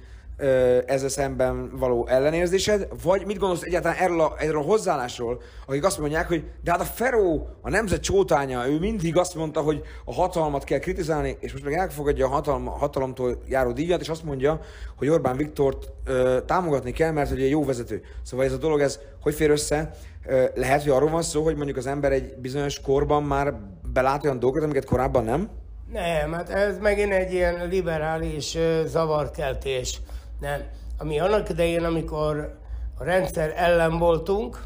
[0.85, 5.99] ezzel szemben való ellenérzésed, vagy mit gondolsz egyáltalán erről a, erről a hozzáállásról, akik azt
[5.99, 10.13] mondják, hogy de hát a Feró, a nemzet csótánya, ő mindig azt mondta, hogy a
[10.13, 14.59] hatalmat kell kritizálni, és most meg elfogadja a hatalom, hatalomtól járó díjat, és azt mondja,
[14.97, 18.01] hogy Orbán Viktort ö, támogatni kell, mert hogy egy jó vezető.
[18.23, 19.95] Szóval ez a dolog, ez hogy fér össze?
[20.25, 23.53] Ö, lehet, hogy arról van szó, hogy mondjuk az ember egy bizonyos korban már
[23.93, 25.49] belát olyan dolgokat, amiket korábban nem?
[25.91, 30.01] Nem, hát ez megint egy ilyen liberális ö, zavarkeltés.
[30.39, 30.61] Nem.
[30.97, 32.57] Ami annak idején, amikor
[32.97, 34.63] a rendszer ellen voltunk,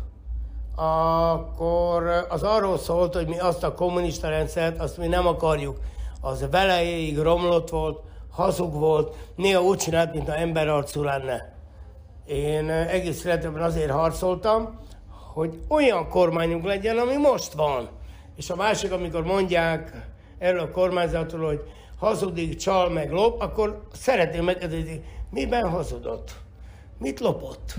[0.75, 5.79] akkor az arról szólt, hogy mi azt a kommunista rendszert, azt mi nem akarjuk.
[6.21, 7.99] Az velejéig romlott volt,
[8.31, 11.53] hazug volt, néha úgy csinált, mint emberarcú lenne.
[12.25, 14.79] Én egész életemben azért harcoltam,
[15.33, 17.89] hogy olyan kormányunk legyen, ami most van.
[18.35, 20.07] És a másik, amikor mondják
[20.37, 21.63] erről a kormányzatról, hogy
[21.99, 26.31] hazudik, csal, meg lop, akkor szeretném megkérdezni, miben hazudott?
[26.97, 27.75] Mit lopott?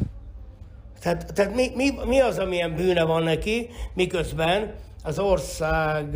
[1.01, 4.75] Tehát, tehát mi, mi, mi az, amilyen bűne van neki, miközben
[5.05, 6.11] az ország...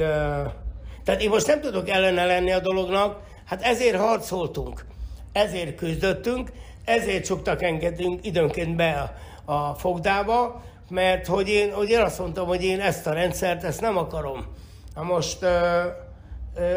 [1.05, 4.85] Tehát én most nem tudok ellene lenni a dolognak, hát ezért harcoltunk,
[5.33, 6.53] ezért küzdöttünk,
[6.85, 9.15] ezért csuktak engedünk időnként be
[9.45, 13.65] a, a fogdába, mert hogy én, hogy én azt mondtam, hogy én ezt a rendszert,
[13.65, 14.47] ezt nem akarom.
[14.95, 15.81] Na most, ö,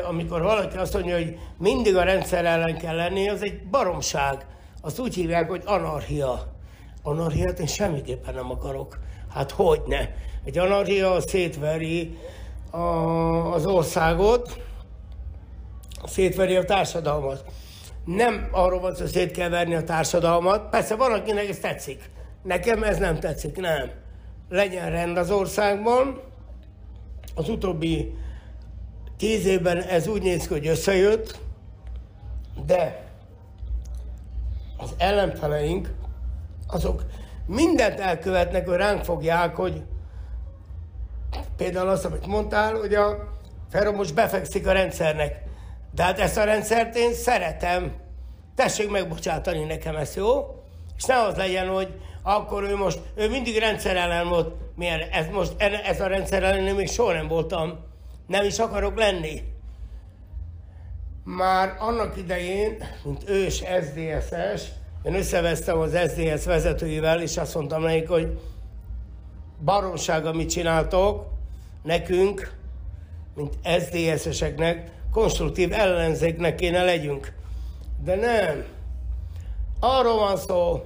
[0.07, 4.45] amikor valaki azt mondja, hogy mindig a rendszer ellen kell lenni, az egy baromság.
[4.81, 6.53] Azt úgy hívják, hogy anarchia.
[7.03, 8.99] Anarchiát én semmiképpen nem akarok.
[9.33, 10.07] Hát hogy ne?
[10.45, 12.17] Egy anarchia szétveri
[12.71, 12.77] a,
[13.53, 14.61] az országot,
[16.05, 17.43] szétveri a társadalmat.
[18.05, 20.69] Nem arról van hogy szét kell verni a társadalmat.
[20.69, 22.09] Persze van, akinek ez tetszik.
[22.43, 23.91] Nekem ez nem tetszik, nem.
[24.49, 26.21] Legyen rend az országban.
[27.35, 28.13] Az utóbbi
[29.19, 31.39] tíz évben ez úgy néz ki, hogy összejött,
[32.65, 33.03] de
[34.77, 35.93] az ellenfeleink,
[36.67, 37.03] azok
[37.45, 39.83] mindent elkövetnek, hogy ránk fogják, hogy
[41.57, 43.37] például azt, amit mondtál, hogy a
[43.69, 45.43] Ferro most befekszik a rendszernek.
[45.91, 47.93] De hát ezt a rendszert én szeretem.
[48.55, 50.63] Tessék megbocsátani nekem ezt, jó?
[50.97, 51.93] És ne az legyen, hogy
[52.23, 54.55] akkor ő most, ő mindig rendszer ellen volt.
[54.75, 55.53] Milyen, ez most,
[55.85, 57.87] ez a rendszer ellen én még soha nem voltam.
[58.29, 59.43] Nem is akarok lenni.
[61.23, 64.63] Már annak idején, mint ős SZDSZ-es,
[65.03, 68.39] én összevesztem az SZDSZ vezetőivel, és azt mondtam nekik, hogy
[69.63, 71.25] baromság, amit csináltok,
[71.83, 72.53] nekünk,
[73.35, 77.33] mint SZDSZ-eseknek, konstruktív ellenzéknek kéne legyünk.
[78.03, 78.65] De nem.
[79.79, 80.85] Arról van szó,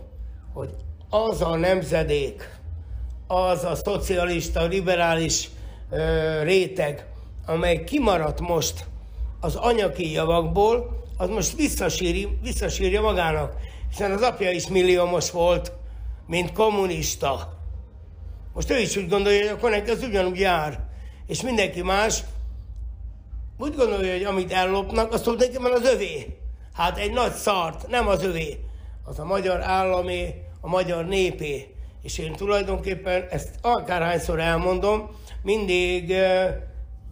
[0.54, 0.70] hogy
[1.10, 2.60] az a nemzedék,
[3.28, 5.50] az a szocialista, liberális
[5.89, 7.12] ö, réteg,
[7.46, 8.86] amely kimaradt most
[9.39, 13.56] az anyaki javakból, az most visszasíri, visszasírja magának,
[13.89, 15.72] hiszen az apja is milliómos volt,
[16.28, 17.58] mint kommunista.
[18.54, 20.80] Most ő is úgy gondolja, hogy akkor neki az ugyanúgy jár.
[21.28, 22.24] És mindenki más
[23.58, 26.38] úgy gondolja, hogy amit ellopnak, azt tulajdonképpen az övé.
[26.74, 28.60] Hát egy nagy szart, nem az övé.
[29.04, 31.76] Az a magyar államé, a magyar népé.
[32.02, 35.10] És én tulajdonképpen ezt akárhányszor elmondom,
[35.41, 36.56] mindig, eh,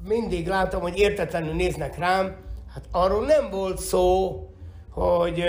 [0.04, 2.36] mindig látom, hogy értetlenül néznek rám.
[2.74, 4.40] Hát arról nem volt szó,
[4.90, 5.44] hogy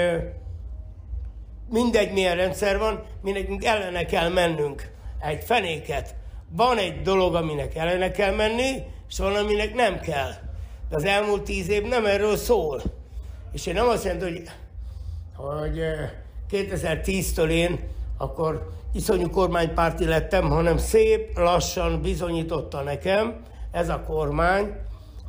[1.70, 4.90] mindegy milyen rendszer van, mi nekünk ellene kell mennünk.
[5.20, 6.14] Egy fenéket.
[6.48, 10.30] Van egy dolog, aminek ellene kell menni, és van, aminek nem kell.
[10.88, 12.82] De az elmúlt tíz év nem erről szól.
[13.52, 14.42] És én nem azt jelenti, hogy,
[15.36, 16.10] hogy eh,
[16.50, 17.78] 2010-től én
[18.16, 23.42] akkor iszonyú kormánypárti lettem, hanem szép lassan bizonyította nekem
[23.72, 24.72] ez a kormány,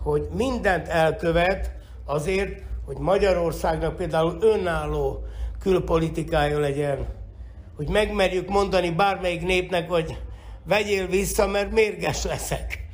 [0.03, 1.71] hogy mindent elkövet
[2.05, 5.23] azért, hogy Magyarországnak például önálló
[5.59, 7.07] külpolitikája legyen.
[7.75, 10.17] Hogy megmerjük mondani bármelyik népnek, hogy
[10.65, 12.85] vegyél vissza, mert mérges leszek.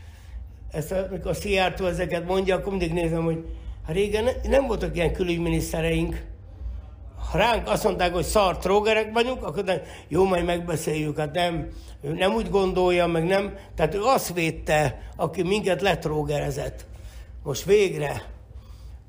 [0.71, 3.45] Ezt, amikor Szijjártó ezeket mondja, akkor mindig nézem, hogy
[3.85, 6.23] hát régen ne- nem voltak ilyen külügyminisztereink.
[7.31, 11.67] Ha ránk azt mondták, hogy szar trógerek vagyunk, akkor nem, jó, majd megbeszéljük, hát nem,
[12.01, 13.53] ő nem úgy gondolja, meg nem.
[13.75, 16.85] Tehát ő azt védte, aki minket letrógerezett.
[17.43, 18.23] Most végre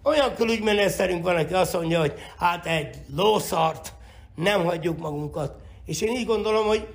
[0.03, 3.93] olyan külügyminiszterünk van, aki azt mondja, hogy hát egy lószart,
[4.35, 5.55] nem hagyjuk magunkat.
[5.87, 6.87] És én így gondolom, hogy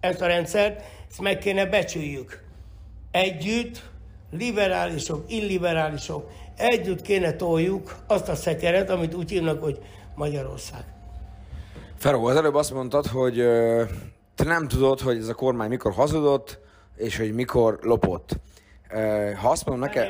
[0.00, 2.44] ezt a rendszert, ezt meg kéne becsüljük.
[3.10, 3.82] Együtt,
[4.30, 9.78] liberálisok, illiberálisok, együtt kéne toljuk azt a szekeret, amit úgy hívnak, hogy
[10.14, 10.84] Magyarország.
[11.98, 13.34] Feró, az előbb azt mondtad, hogy
[14.34, 16.58] te nem tudod, hogy ez a kormány mikor hazudott,
[16.96, 18.28] és hogy mikor lopott.
[19.40, 20.08] Ha azt mondom neked...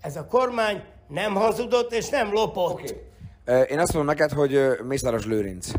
[0.00, 2.72] Ez a kormány nem hazudott és nem lopott.
[2.72, 3.64] Okay.
[3.68, 5.70] Én azt mondom neked, hogy Mészáros Lőrinc.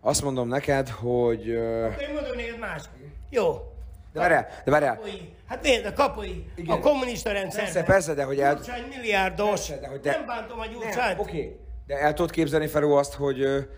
[0.00, 1.48] Azt mondom neked, hogy...
[1.48, 2.82] ö, Én mondom neked más.
[3.30, 3.72] Jó.
[4.12, 4.94] De várjál, de várjál.
[4.96, 5.34] Kapai.
[5.46, 6.46] Hát miért a kapai?
[6.56, 6.76] Igen.
[6.76, 7.62] A kommunista rendszer.
[7.62, 8.54] Persze, persze, de hogy el...
[8.54, 9.48] Gyurcsány milliárdos.
[9.48, 11.18] Persze, de hogy de- Nem bántom a Gyurcsányt.
[11.18, 11.56] Oké, okay.
[11.88, 13.68] De el tudod képzelni, Feró, azt, hogy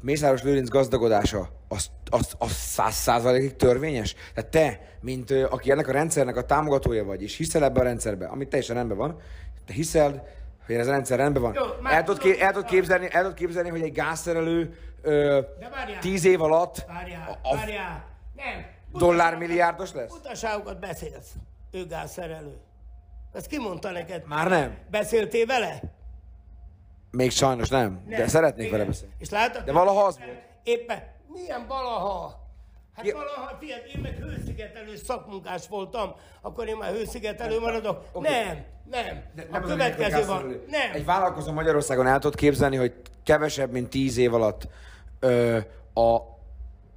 [0.00, 4.14] Mészáros Lőrinc gazdagodása az, az, az száz százalékig törvényes?
[4.34, 8.28] Tehát te, mint aki ennek a rendszernek a támogatója vagy, és hiszel ebben a rendszerben,
[8.28, 9.20] ami teljesen rendben van,
[9.66, 10.26] te hiszel,
[10.66, 11.54] hogy ez a rendszer rendben van.
[11.54, 15.40] Jó, el, tudod, el, tudod képzelni, el tudod képzelni, hogy egy gázszerelő ö,
[15.70, 16.00] várjál.
[16.00, 18.04] tíz év alatt Várjál, a, a várjál.
[18.34, 18.66] Nem.
[18.92, 20.12] dollármilliárdos lesz?
[20.12, 21.32] Utaságokat beszélsz.
[21.70, 22.56] Ő gázszerelő.
[23.32, 24.22] Ezt ki mondta neked?
[24.26, 24.76] Már nem.
[24.90, 25.80] Beszéltél vele?
[27.10, 28.26] Még sajnos nem, de Nem.
[28.26, 28.78] szeretnék Igen.
[28.78, 29.14] vele beszélni.
[29.18, 29.62] És látod?
[29.64, 30.42] De valaha az volt.
[30.62, 31.02] Éppen.
[31.26, 32.44] Milyen valaha?
[32.94, 38.04] Hát Ki- valaha, figyelj, én meg hőszigetelő szakmunkás voltam, akkor én már hőszigetelő maradok.
[38.12, 38.28] Oké.
[38.28, 39.22] Nem, nem.
[39.34, 40.62] De a az következő van.
[40.68, 40.90] Nem.
[40.92, 42.94] Egy vállalkozó Magyarországon el tudod képzelni, hogy
[43.24, 44.68] kevesebb, mint 10 év alatt
[45.20, 45.58] ö,
[45.94, 46.16] a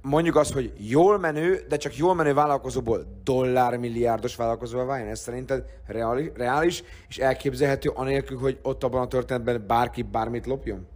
[0.02, 5.08] mondjuk az, hogy jól menő, de csak jól menő vállalkozóból dollármilliárdos vállalkozóval váljon?
[5.08, 10.86] Ez szerinted reális, reális és elképzelhető anélkül, hogy ott abban a történetben bárki bármit lopjon?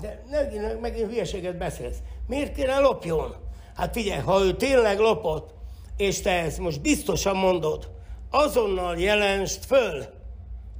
[0.00, 1.98] De megint, megint hülyeséget beszélsz.
[2.26, 3.34] Miért kéne lopjon?
[3.76, 5.54] Hát figyelj, ha ő tényleg lopott,
[5.96, 7.90] és te ezt most biztosan mondod,
[8.30, 10.04] azonnal jelenst föl.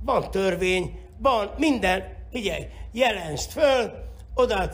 [0.03, 2.15] Van törvény, van minden.
[2.31, 3.93] Figyelj, jelenst föl,
[4.35, 4.69] oda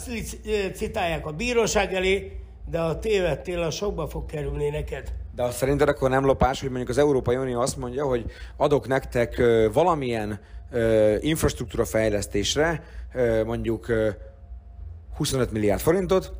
[0.74, 5.12] citálják a bíróság elé, de ha tévedtél, a sokba fog kerülni neked.
[5.34, 8.24] De azt szerinted akkor nem lopás, hogy mondjuk az Európai Unió azt mondja, hogy
[8.56, 9.42] adok nektek
[9.72, 10.40] valamilyen
[11.20, 12.82] infrastruktúra fejlesztésre,
[13.44, 14.08] mondjuk ö,
[15.16, 16.32] 25 milliárd forintot,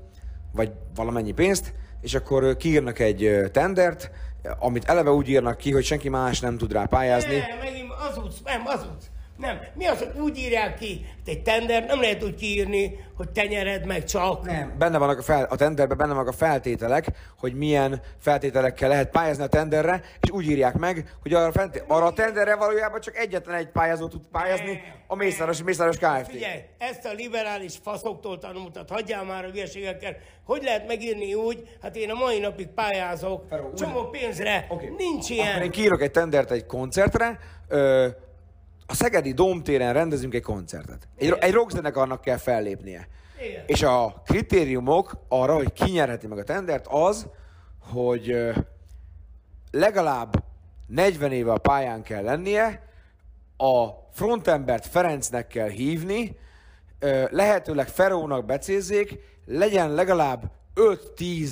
[0.52, 4.10] vagy valamennyi pénzt, és akkor kiírnak egy tendert,
[4.58, 7.36] amit eleve úgy írnak ki, hogy senki más nem tud rá pályázni.
[7.36, 9.10] Nem, megint azudsz, nem, azudsz.
[9.42, 13.30] Nem, mi az, hogy úgy írják ki, hogy egy tender nem lehet úgy kiírni, hogy
[13.30, 14.44] te nyered meg csak.
[14.44, 17.06] Nem, benne vannak a, fel, a tenderben benne vannak a feltételek,
[17.38, 22.06] hogy milyen feltételekkel lehet pályázni a tenderre, és úgy írják meg, hogy arra, fent, arra
[22.06, 26.30] a tenderre valójában csak egyetlen egy pályázó tud pályázni, a Mészáros, Mészáros Kft.
[26.30, 30.16] Figyelj, ezt a liberális faszoktól tanultad, hagyjál már a hülyeségekkel.
[30.44, 34.92] Hogy lehet megírni úgy, hát én a mai napig pályázok, Feró, úgy- csomó pénzre, Oké.
[34.96, 35.62] nincs Akkor ilyen.
[35.62, 37.38] én kiírok egy tendert egy koncertre,
[37.68, 38.08] ö,
[38.92, 41.08] a Szegedi Dómtéren rendezünk egy koncertet.
[41.16, 43.08] Egy, egy rockzenekarnak kell fellépnie.
[43.48, 43.64] Igen.
[43.66, 47.26] És a kritériumok arra, hogy ki nyerheti meg a tendert, az,
[47.92, 48.36] hogy
[49.70, 50.44] legalább
[50.86, 52.82] 40 éve a pályán kell lennie,
[53.56, 56.36] a frontembert Ferencnek kell hívni,
[57.30, 60.50] lehetőleg Ferónak becézzék, legyen legalább
[61.16, 61.48] 5-10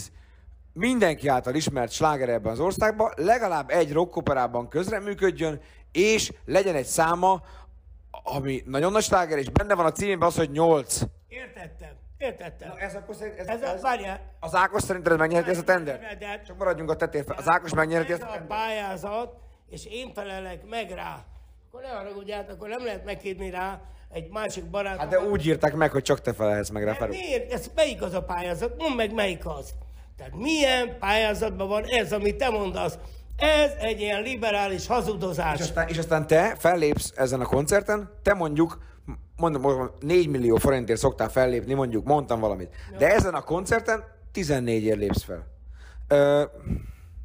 [0.72, 5.61] mindenki által ismert sláger ebben az országban, legalább egy rockoperában közreműködjön,
[5.93, 7.43] és legyen egy száma,
[8.11, 11.01] ami nagyon nagy sláger, és benne van a címében az, hogy 8.
[11.28, 11.91] Értettem.
[12.18, 12.72] Értettem.
[12.78, 16.16] Ez akkor szerint, ez, Ez a, várjál, az Ákos szerinted megnyerheti ezt a tender?
[16.18, 17.36] De- Csak maradjunk a tetér fel.
[17.36, 18.57] Az Ákos megnyerheti ez ezt a a tender?
[18.57, 19.34] pályázat,
[19.70, 21.24] és én felelek meg rá.
[21.68, 23.80] Akkor ne haragudját, akkor nem lehet megkérni rá
[24.12, 24.99] egy másik barátom.
[24.99, 27.07] Hát de úgy írták meg, hogy csak te felelhetsz meg rá.
[27.07, 27.53] Miért?
[27.53, 28.76] Ez melyik az a pályázat?
[28.78, 29.70] Mondd meg, melyik az.
[30.16, 32.99] Tehát milyen pályázatban van ez, amit te mondasz?
[33.41, 35.59] Ez egy ilyen liberális hazudozás.
[35.59, 38.78] És aztán, és aztán te fellépsz ezen a koncerten, te mondjuk,
[39.36, 42.74] mondom, mondom 4 millió forintért szoktál fellépni, mondjuk, mondtam valamit.
[42.99, 45.47] De ezen a koncerten 14 lépsz fel.
[46.09, 46.45] Ö,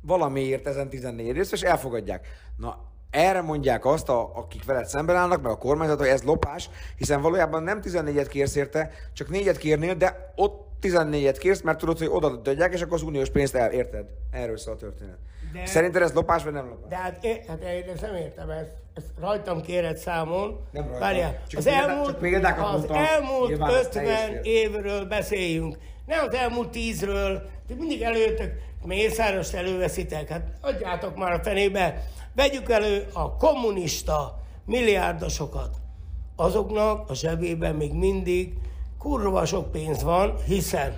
[0.01, 2.27] valamiért ezen 14 lépsz fel, és elfogadják.
[2.57, 2.77] Na,
[3.09, 7.21] erre mondják azt, a, akik veled szemben állnak, meg a kormányzat, hogy ez lopás, hiszen
[7.21, 12.07] valójában nem 14-et kérsz érte, csak 4-et kérnél, de ott 14-et kérsz, mert tudod, hogy
[12.11, 14.05] oda adják, és akkor az uniós pénzt el, érted?
[14.31, 15.17] Erről szól a történet.
[15.55, 15.65] De-.
[15.65, 16.89] Szerinted ez lopás, vagy nem lopás?
[16.89, 20.59] De hát, én, hát én ezt nem értem, ezt, ezt rajtam kéred számon.
[20.71, 20.99] Nem rajtam.
[20.99, 22.97] Várjál, Csak az példá- elmúlt, csak az mondtam.
[22.97, 24.53] elmúlt Nyilván ez teljes 50 fér.
[24.53, 25.77] évről beszéljünk.
[26.05, 28.51] Nem az elmúlt tízről, de mindig előttök,
[28.85, 32.03] Mészárost előveszitek, hát adjátok már a fenébe.
[32.35, 35.75] Vegyük elő a kommunista milliárdosokat.
[36.35, 38.53] Azoknak a zsebében még mindig
[38.99, 40.97] kurva sok pénz van, hiszen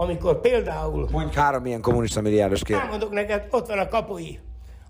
[0.00, 2.76] amikor például Mondj három ilyen kommunista milliárdos kér.
[2.76, 4.38] Elmondok neked, ott van a kapui.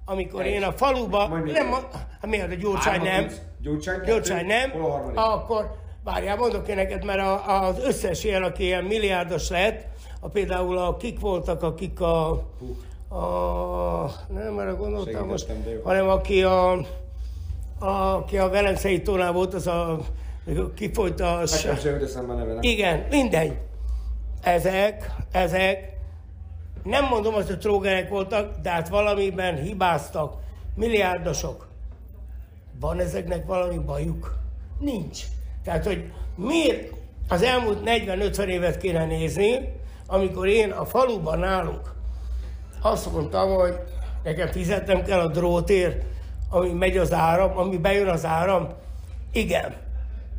[0.04, 1.70] Amikor én a faluba, Mondj nem, egy.
[1.70, 3.26] ma- hát miért a Gyurcsány nem.
[3.60, 5.70] Gyurcsány Gyurcsány nem, a akkor
[6.04, 9.86] várjál, mondok én neked, mert a, az összes ilyen, aki ilyen milliárdos lett,
[10.20, 12.30] a például a kik voltak, akik a,
[13.08, 15.46] a nem erre gondoltam most,
[15.84, 16.72] hanem aki a,
[17.78, 19.98] a, aki a Velencei tónál volt, az a,
[20.74, 21.42] kifolyt a...
[21.50, 22.62] Nekem sem jut eszembe a neve, nem?
[22.62, 23.68] Igen, mindegy.
[24.42, 25.96] Ezek, ezek,
[26.82, 30.36] nem mondom azt, hogy trógerek voltak, de hát valamiben hibáztak.
[30.74, 31.68] Milliárdosok.
[32.80, 34.38] Van ezeknek valami bajuk?
[34.78, 35.22] Nincs.
[35.64, 36.92] Tehát, hogy miért
[37.28, 39.72] az elmúlt 40-50 évet kéne nézni,
[40.06, 41.98] amikor én a faluban nálunk
[42.80, 43.78] azt mondtam, hogy
[44.22, 46.04] nekem fizetnem kell a drótért,
[46.48, 48.68] ami megy az áram, ami bejön az áram.
[49.32, 49.74] Igen.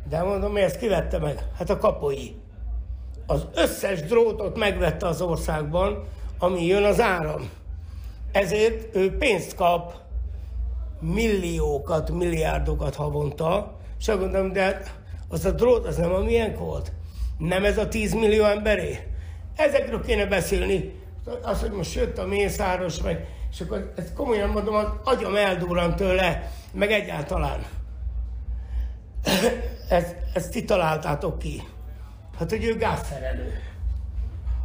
[0.08, 1.44] De mondom, mi ezt kivette meg?
[1.58, 2.40] Hát a kapoi.
[3.32, 6.04] Az összes drótot megvette az országban,
[6.38, 7.50] ami jön az áram.
[8.32, 9.94] Ezért ő pénzt kap,
[11.00, 14.82] milliókat, milliárdokat havonta, és azt mondom, de
[15.28, 16.92] az a drót, az nem a miénk volt.
[17.38, 18.98] Nem ez a 10 millió emberé.
[19.56, 20.94] Ezekről kéne beszélni.
[21.42, 25.96] Az, hogy most jött a mészáros, meg, és akkor ezt komolyan mondom, az agyam eldurran
[25.96, 27.64] tőle, meg egyáltalán.
[29.88, 31.62] ezt, ezt ti találtátok ki.
[32.38, 33.60] Hát, hogy ő gázszerelő.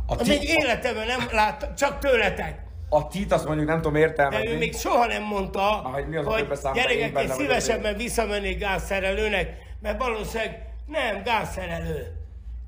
[0.05, 2.59] A, Hát még ti, életemben nem láttam, csak tőletek.
[2.89, 4.47] a tit azt mondjuk nem tudom De értelmezni.
[4.47, 9.57] ő még soha nem mondta, hogy mi az a hogy gyerekek, én szívesebben visszamennék gázszerelőnek,
[9.82, 12.15] mert valószínűleg nem gázszerelő.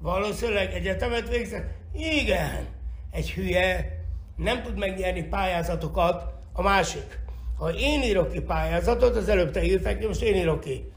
[0.01, 1.69] Valószínűleg egyetemet végzett?
[1.93, 2.67] Igen.
[3.11, 3.97] Egy hülye
[4.35, 7.19] nem tud megnyerni pályázatokat a másik.
[7.57, 10.91] Ha én írok ki pályázatot, az előbb te írták, most én írok ki.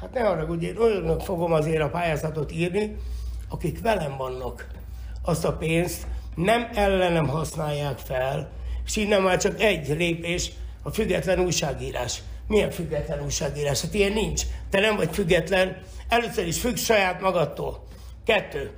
[0.00, 2.96] Hát ne hogy én olyanok fogom azért a pályázatot írni,
[3.48, 4.66] akik velem vannak.
[5.22, 8.50] Azt a pénzt nem ellenem használják fel,
[8.86, 12.22] és innen már csak egy lépés a független újságírás.
[12.48, 13.80] Milyen független újságírás?
[13.80, 14.42] Hát ilyen nincs.
[14.70, 15.76] Te nem vagy független.
[16.08, 17.84] Először is függ saját magadtól.
[18.24, 18.70] Kettő.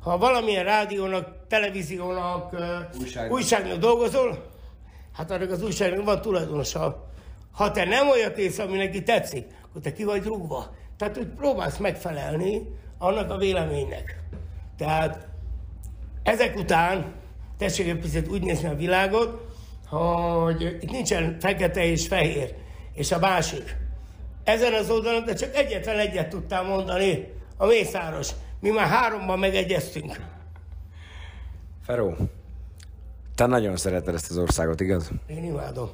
[0.00, 2.56] Ha valamilyen rádiónak, televíziónak,
[3.00, 3.32] Újságnak.
[3.32, 4.50] újságnak, dolgozol,
[5.12, 7.08] hát annak az újságnak van tulajdonosa.
[7.52, 10.74] Ha te nem olyan kész, ami neki tetszik, akkor te ki vagy rúgva.
[10.98, 12.62] Tehát, hogy próbálsz megfelelni
[13.04, 14.18] annak a véleménynek.
[14.76, 15.26] Tehát
[16.22, 17.12] ezek után
[17.58, 19.46] tessék egy picit úgy nézni a világot,
[19.88, 22.54] hogy itt nincsen fekete és fehér,
[22.94, 23.76] és a másik.
[24.44, 28.30] Ezen az oldalon, de csak egyetlen egyet tudtál mondani, a Mészáros.
[28.60, 30.20] Mi már háromban megegyeztünk.
[31.84, 32.14] Feró,
[33.34, 35.10] te nagyon szereted ezt az országot, igaz?
[35.26, 35.90] Én imádom.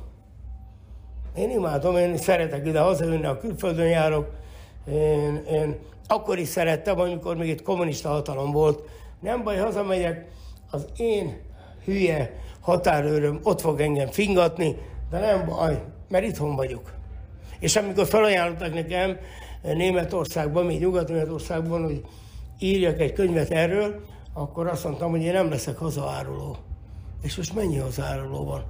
[1.37, 4.31] Én imádom, én szeretek ide hazajönni, a külföldön járok.
[4.89, 5.79] Én, én
[6.11, 8.89] akkor is szerettem, amikor még itt kommunista hatalom volt.
[9.21, 10.27] Nem baj, hazamegyek,
[10.71, 11.41] az én
[11.85, 14.77] hülye határőröm ott fog engem fingatni,
[15.11, 16.93] de nem baj, mert itthon vagyok.
[17.59, 19.17] És amikor felajánlottak nekem
[19.63, 22.05] Németországban, még Nyugat-Németországban, hogy
[22.59, 24.05] írjak egy könyvet erről,
[24.35, 26.57] akkor azt mondtam, hogy én nem leszek hazaáruló.
[27.23, 28.65] És most mennyi hazaáruló van?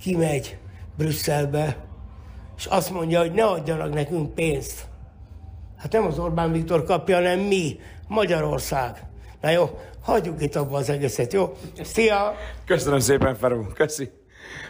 [0.00, 0.58] Kimegy
[0.96, 1.76] Brüsszelbe,
[2.56, 4.86] és azt mondja, hogy ne adjanak nekünk pénzt.
[5.86, 9.02] Hát nem az Orbán Viktor kapja, hanem mi, Magyarország.
[9.40, 11.56] Na jó, hagyjuk itt abba az egészet, jó?
[11.82, 12.36] Szia!
[12.64, 13.66] Köszönöm szépen, Feró.
[13.74, 14.10] Köszi.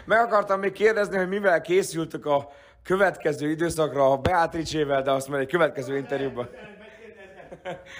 [0.05, 2.51] Meg akartam még kérdezni, hogy mivel készültök a
[2.83, 6.49] következő időszakra a Beatrice-vel, de azt majd egy következő interjúban.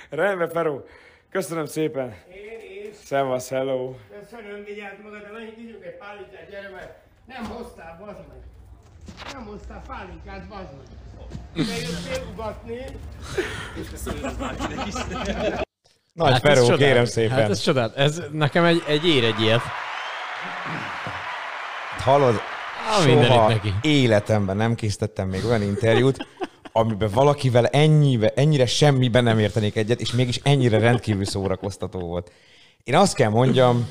[0.09, 0.85] Rendben, Feró.
[1.29, 2.15] Köszönöm szépen.
[2.29, 2.95] Én is.
[3.03, 3.93] Szevasz, hello.
[4.19, 6.95] Köszönöm, vigyázz magadra, menjünk, ígyunk egy pálinkát, gyere meg.
[7.27, 8.37] Nem hoztál, bazd meg.
[9.33, 11.06] Nem hoztál pálinkát, bazd meg.
[16.13, 17.37] Nagy ez Feró, kérem szépen.
[17.37, 17.93] Hát ez csodál.
[17.95, 19.61] Ez nekem egy, egy ér egy ilyet.
[21.99, 22.41] Hallod?
[23.01, 23.73] Soha neki.
[23.81, 26.27] életemben nem készítettem még olyan interjút,
[26.71, 32.31] amiben valakivel ennyibe, ennyire semmiben nem értenék egyet, és mégis ennyire rendkívül szórakoztató volt.
[32.83, 33.87] Én azt kell mondjam,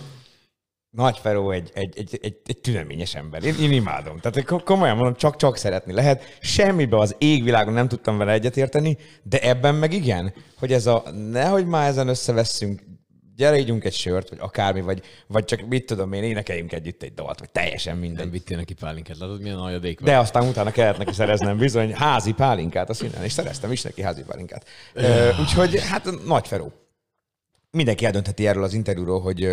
[0.96, 3.44] Nagy Feró egy, egy, egy, egy, egy tüneményes ember.
[3.44, 4.18] Én, én imádom.
[4.18, 6.38] Tehát ko- komolyan mondom, csak-csak szeretni lehet.
[6.40, 11.66] Semmibe az égvilágon nem tudtam vele egyetérteni, de ebben meg igen, hogy ez a, nehogy
[11.66, 12.82] már ezen összevesszünk,
[13.36, 17.14] gyere ígyunk egy sört, vagy akármi, vagy, vagy csak mit tudom én, énekeljünk együtt egy
[17.14, 18.30] dalt, vagy teljesen Nem mindegy.
[18.30, 20.08] vittél neki pálinkát, látod milyen aljadék van?
[20.08, 24.02] De aztán utána kellett neki szereznem bizony házi pálinkát a színen, és szereztem is neki
[24.02, 24.66] házi pálinkát.
[24.94, 26.72] Ö, úgyhogy hát nagy Feró.
[27.70, 29.48] Mindenki eldöntheti erről az interjúról, hogy,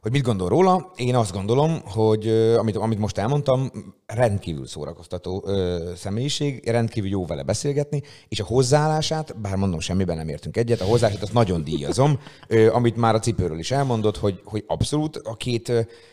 [0.00, 0.92] hogy mit gondol róla.
[0.96, 2.28] Én azt gondolom, hogy
[2.58, 3.70] amit, amit most elmondtam,
[4.06, 10.28] rendkívül szórakoztató ö, személyiség, rendkívül jó vele beszélgetni, és a hozzáállását, bár mondom, semmiben nem
[10.28, 14.40] értünk egyet, a hozzáállását azt nagyon díjazom, ö, amit már a cipőről is elmondott, hogy,
[14.44, 15.68] hogy abszolút a két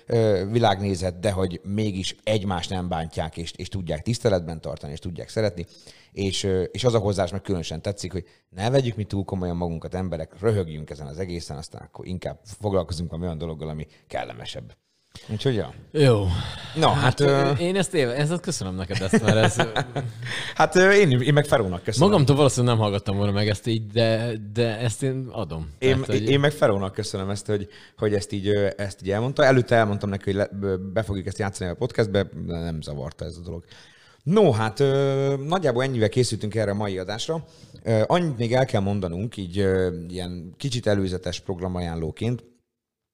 [0.06, 5.30] ö, világnézet, de hogy mégis egymást nem bántják, és, és tudják tiszteletben tartani, és tudják
[5.30, 5.66] szeretni.
[6.18, 9.94] És, és az a hozzáállás meg különösen tetszik, hogy ne vegyük mi túl komolyan magunkat,
[9.94, 14.76] emberek, röhögjünk ezen az egészen, aztán akkor inkább foglalkozunk valami olyan dologgal, ami kellemesebb.
[15.30, 15.74] Úgyhogy ja.
[15.92, 16.26] Jó.
[16.76, 19.56] Na, hát, ö, Én ezt, éve, ezt köszönöm neked ezt, mert ez,
[20.56, 22.10] hát én, én meg Ferónak köszönöm.
[22.10, 25.70] magamtól valószínűleg nem hallgattam volna meg ezt így, de, de ezt én adom.
[25.80, 28.48] Én, Tehát, hogy- én meg Ferónak köszönöm ezt, hogy, hogy ezt, így,
[28.78, 29.46] ezt így elmondta.
[29.46, 30.50] Előtte elmondtam neki, hogy le,
[30.94, 33.64] be fogjuk ezt játszani a podcastbe, de nem zavarta ez a dolog.
[34.28, 37.46] No, hát ö, nagyjából ennyivel készültünk erre a mai adásra.
[37.84, 42.44] Ö, annyit még el kell mondanunk, így ö, ilyen kicsit előzetes programajánlóként,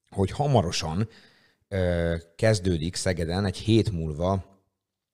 [0.10, 1.10] hogy hamarosan
[1.68, 4.32] ö, kezdődik Szegeden egy hét múlva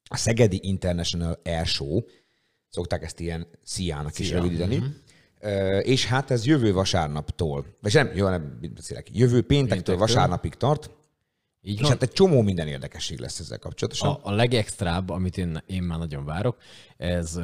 [0.10, 2.02] a Szegedi International Air Show,
[2.70, 4.84] szokták ezt ilyen SZIA-nak is SZIA, rövidíteni.
[5.39, 9.97] Ö, és hát ez jövő vasárnaptól, vagy nem, jó, nem beszélek, jövő péntektől, Péntektől.
[9.97, 10.89] vasárnapig tart,
[11.62, 11.89] így és van.
[11.89, 14.10] hát egy csomó minden érdekesség lesz ezzel kapcsolatosan.
[14.10, 16.57] A, a legextrább, amit én, én már nagyon várok,
[16.97, 17.39] ez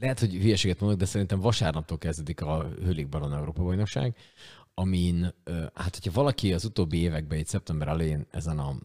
[0.00, 4.16] lehet, hogy hülyeséget mondok, de szerintem vasárnaptól kezdődik a Hőlik Baron Európa bajnokság,
[4.74, 5.34] amin,
[5.74, 8.76] hát hogyha valaki az utóbbi években, itt szeptember elején ezen a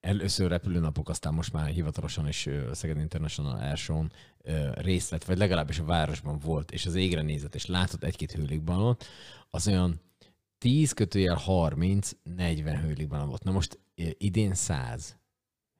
[0.00, 4.12] először repülőnapok, aztán most már hivatalosan is Szeged International Air Show-n
[4.42, 8.32] ö, részt vett, vagy legalábbis a városban volt, és az égre nézett, és látott egy-két
[8.32, 9.04] hőlékballont,
[9.50, 10.00] az olyan
[10.60, 13.44] 10 kötőjel 30, 40 hőlékballon volt.
[13.44, 13.78] Na most
[14.18, 15.18] idén 100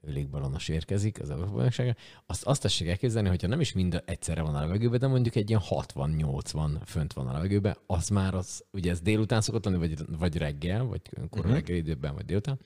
[0.02, 1.94] hőlékballonos érkezik az Európa bajnokságra,
[2.26, 5.48] azt, azt tessék elképzelni, hogyha nem is mind egyszerre van a levegőben, de mondjuk egy
[5.48, 10.18] ilyen 60-80 fönt van a levegőben, az már az, ugye ez délután szokott lenni, vagy,
[10.18, 11.38] vagy reggel, vagy kora Mhm.
[11.38, 11.52] uh-huh.
[11.52, 12.58] reggel időben, vagy délután.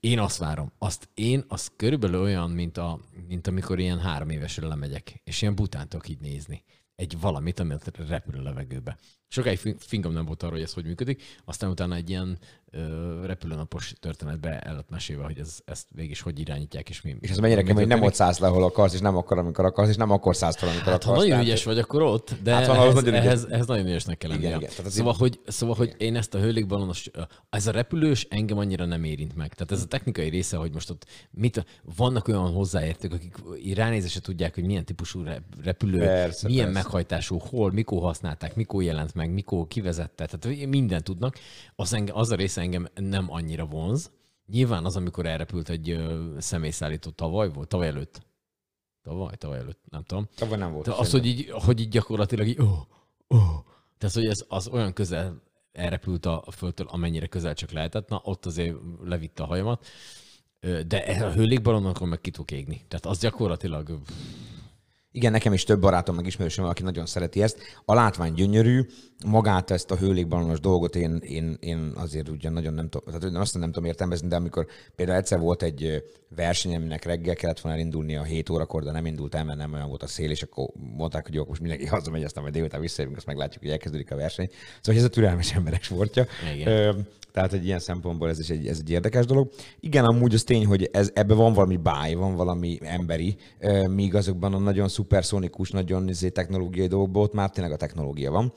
[0.00, 0.72] Én azt várom.
[0.78, 5.54] Azt én, az körülbelül olyan, mint, a, mint amikor ilyen három évesre lemegyek, és ilyen
[5.54, 7.74] bután tudok így nézni egy valamit, ami
[8.08, 8.96] repül a levegőbe.
[9.32, 12.38] Sokáig fin- fingom nem volt arról, hogy ez hogy működik, aztán utána egy ilyen
[12.72, 17.16] ö, repülőnapos történetbe el lett mesélve, hogy ez, ezt végig is hogy irányítják, és mi.
[17.20, 19.64] És ez mennyire kemény, hogy nem ott szállsz le, ahol akarsz, és nem akkor, amikor
[19.64, 21.16] akarsz, és nem akkor szállsz fel, amikor Hát, ha akarsz.
[21.28, 23.24] nagyon Tehát- ügyes vagy, akkor ott, de Hát ehhez, nagyon ügyes.
[23.24, 24.46] ehhez, ehhez, nagyon ügyesnek kell lennie.
[24.48, 24.70] Igen, igen.
[24.76, 27.10] Tehát Szóval, hogy, szóval hogy én ezt a hőlékballonos,
[27.50, 29.54] ez a repülős engem annyira nem érint meg.
[29.54, 31.64] Tehát ez a technikai része, hogy most ott mit,
[31.96, 33.36] vannak olyan hozzáértők, akik
[33.74, 36.82] ránézésre tudják, hogy milyen típusú rep- repülő, Persze, milyen persze.
[36.82, 40.26] meghajtású, hol, mikor használták, mikor jelent meg, mikor kivezette.
[40.26, 41.38] Tehát mindent tudnak.
[41.76, 44.10] Az, engem, az a része engem nem annyira vonz.
[44.46, 45.98] Nyilván az, amikor elrepült egy
[46.38, 48.28] személyszállító tavaly volt, tavaly előtt.
[49.02, 50.28] Tavaly, tavaly előtt, nem tudom.
[50.36, 50.86] Tavaly nem volt.
[50.86, 52.78] De az, hogy így, hogy így gyakorlatilag így, oh,
[53.26, 53.64] oh.
[53.98, 55.42] Tehát, hogy ez az olyan közel
[55.72, 59.86] elrepült a földtől, amennyire közel csak lehetett, na ott azért levitte a hajamat.
[60.86, 62.84] De ez a hőlékballonokon meg ki tudok égni.
[62.88, 64.00] Tehát az gyakorlatilag
[65.10, 67.58] Igen, nekem is több barátom, meg ismerősöm, aki nagyon szereti ezt.
[67.84, 68.86] A látvány gyönyörű,
[69.26, 73.58] magát ezt a hőlékballonos dolgot én, én, én azért ugyan nagyon nem tudom, tehát azt
[73.58, 74.66] nem tudom értelmezni, de amikor
[74.96, 76.04] például egyszer volt egy
[76.36, 79.72] verseny, aminek reggel kellett volna elindulni a 7 órakor, de nem indult el, mert nem
[79.72, 82.80] olyan volt a szél, és akkor mondták, hogy jó, most mindenki hazamegy, aztán majd délután
[82.80, 84.48] visszajövünk, azt meglátjuk, hogy elkezdődik a verseny.
[84.80, 86.26] Szóval ez a türelmes emberek sportja.
[86.54, 87.06] Igen.
[87.32, 89.50] Tehát egy ilyen szempontból ez is egy, ez egy érdekes dolog.
[89.80, 93.36] Igen, amúgy az tény, hogy ez, ebben van valami báj, van valami emberi,
[93.88, 98.52] míg azokban a nagyon szuperszonikus, nagyon izé, technológiai dolgokban ott már tényleg a technológia van.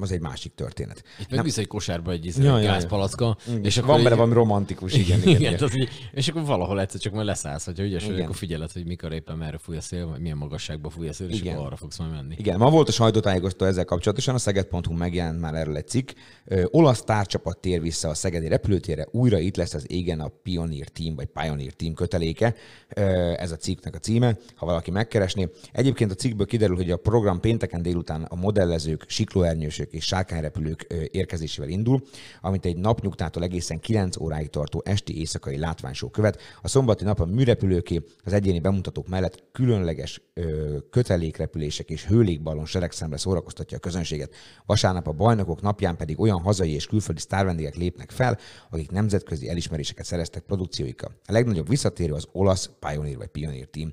[0.00, 1.02] Az egy másik történet.
[1.20, 2.70] Itt meg vissza egy kosárba egy izé, Ja, ja, ja, ja.
[2.70, 3.36] gázpalacka.
[3.62, 5.68] És van benne így- valami romantikus, igen, igen, igen, igen.
[5.74, 9.12] így- és akkor valahol egyszer csak majd leszállsz, hogyha ügyes vagy, akkor figyeled, hogy mikor
[9.12, 11.54] éppen merre fúj a szél, vagy milyen magasságba fúj a szél, és Igen.
[11.54, 12.34] akkor arra fogsz majd menni.
[12.38, 16.10] Igen, ma volt a sajtótájékoztató ezzel kapcsolatosan, a Szeged.hu megjelent már erről egy cikk.
[16.44, 20.88] Ö, olasz tárcsapat tér vissza a Szegedi repülőtérre, újra itt lesz az égen a Pioneer
[20.88, 22.54] Team, vagy Pioneer Team köteléke.
[22.88, 23.02] Ö,
[23.36, 25.48] ez a cikknek a címe, ha valaki megkeresné.
[25.72, 31.68] Egyébként a cikkből kiderül, hogy a program pénteken délután a modellezők, siklóernyősök és sárkányrepülők érkezésével
[31.68, 32.02] indul,
[32.40, 36.40] amit egy napnyugtától egészen 9 óráig tartó esti éjszakai látványshow követ.
[36.62, 43.18] A szombati nap a műrepülőké, az egyéni bemutatók mellett különleges ö, kötelékrepülések és hőlékballon seregszámra
[43.18, 44.34] szórakoztatja a közönséget.
[44.66, 48.38] Vasárnap a bajnokok napján pedig olyan hazai és külföldi sztárvendégek lépnek fel,
[48.70, 51.10] akik nemzetközi elismeréseket szereztek produkcióikkal.
[51.26, 53.92] A legnagyobb visszatérő az olasz Pioneer vagy Pioneer Team,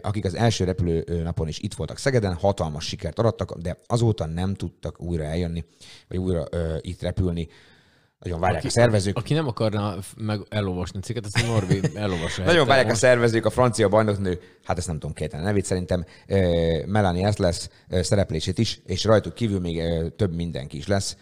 [0.00, 4.54] akik az első repülő napon is itt voltak Szegeden, hatalmas sikert arattak, de azóta nem
[4.58, 5.64] tudtak újra eljönni,
[6.08, 7.48] vagy újra ö, itt repülni.
[8.18, 9.16] Nagyon várják a szervezők.
[9.16, 12.44] Aki nem akarna meg elolvasni a cikket, azt a Norbi elolvassa.
[12.44, 16.04] Nagyon várják a Most- szervezők, a francia bajnoknő, hát ezt nem tudom kételen nevét, szerintem
[16.26, 19.82] eh, Melanie ezt lesz szereplését is, és rajtuk kívül még
[20.16, 21.16] több mindenki is lesz,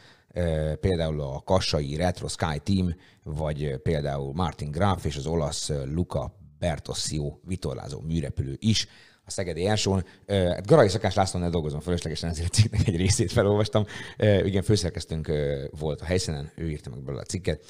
[0.81, 7.39] például a kassai Retro Sky Team, vagy például Martin Graf és az olasz Luca Bertossio
[7.43, 8.89] vitorlázó műrepülő is
[9.27, 10.05] a Szegedi Elsón.
[10.27, 13.85] Eh, hát Garai Szakás Lászlónál dolgozom fölöslegesen, ezért a cikknek egy részét felolvastam.
[14.19, 15.33] Igen, főszerkesztőnk
[15.79, 17.65] volt a helyszínen, ő írta meg belőle a cikket.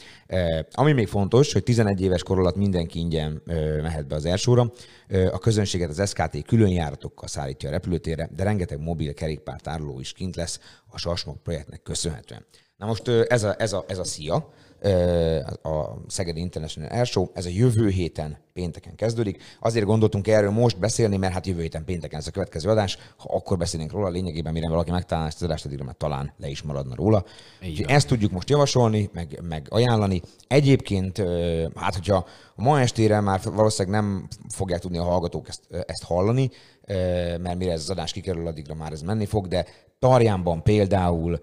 [0.73, 4.73] Ami még fontos, hogy 11 éves kor alatt mindenki ingyen eh, mehet be az Elsóra.
[5.31, 10.13] A közönséget az SKT külön járatokkal szállítja a repülőtérre, de rengeteg mobil kerékpár tároló is
[10.13, 12.47] kint lesz a Sasmok projektnek köszönhetően.
[12.77, 14.53] Na most ez a, ez a, ez a szia,
[15.63, 19.43] a Szegedi International Air Show, ez a jövő héten pénteken kezdődik.
[19.61, 22.99] Azért gondoltunk erről most beszélni, mert hát jövő héten pénteken ez a következő adás.
[23.17, 26.49] Ha akkor beszélnénk róla, lényegében mire valaki megtalálná ezt az adást, addigra már talán le
[26.49, 27.25] is maradna róla.
[27.63, 30.23] Úgyhogy ezt tudjuk most javasolni, meg, meg ajánlani.
[30.49, 31.23] Egyébként,
[31.75, 36.51] hát hogyha ma estére már valószínűleg nem fogják tudni a hallgatók ezt, ezt hallani,
[37.41, 39.67] mert mire ez az adás kikerül, addigra már ez menni fog, de
[39.99, 41.41] Tarjánban például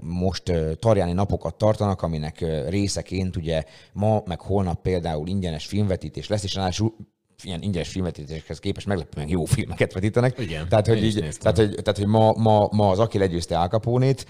[0.00, 3.62] most Tarjáni napokat tartanak, aminek részeként ugye
[3.92, 6.94] ma meg holnap például ingyenes filmvetítés lesz, és ráadásul
[7.42, 10.38] ilyen ingyenes filmvetítésekhez képest meglepően jó filmeket vetítenek.
[10.38, 13.68] Igen, Tehát, hogy, így, tehát, hogy, tehát, hogy ma, ma, ma az Aki legyőzte Al
[13.68, 14.26] Capone-t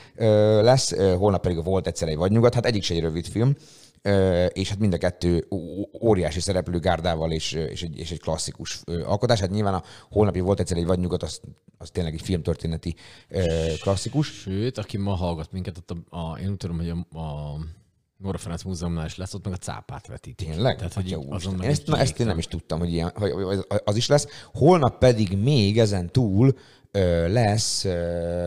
[0.62, 3.54] lesz, holnap pedig volt egyszer egy vadnyugat, hát egyik se egy rövid film,
[4.52, 5.46] és hát mind a kettő
[6.02, 9.40] óriási szereplő gárdával és, és, egy, és egy klasszikus alkotás.
[9.40, 11.40] Hát nyilván a holnapi volt egyszer egy vadnyugat, az,
[11.78, 12.94] az tényleg egy filmtörténeti
[13.80, 14.26] klasszikus.
[14.26, 17.58] Sőt, aki ma hallgat minket, ott a, a, én úgy tudom, hogy a, a
[18.16, 20.48] Nóra Ferenc Múzeumnál is lesz, ott meg a cápát vetítik.
[20.48, 20.76] Tényleg?
[20.76, 21.54] Tehát, hogy Atya azon úristen.
[21.54, 23.32] meg ezt, na, ezt én nem is tudtam, hogy, ilyen, hogy
[23.84, 24.26] az is lesz.
[24.52, 26.56] Holnap pedig még ezen túl
[26.90, 28.44] ö, lesz ö,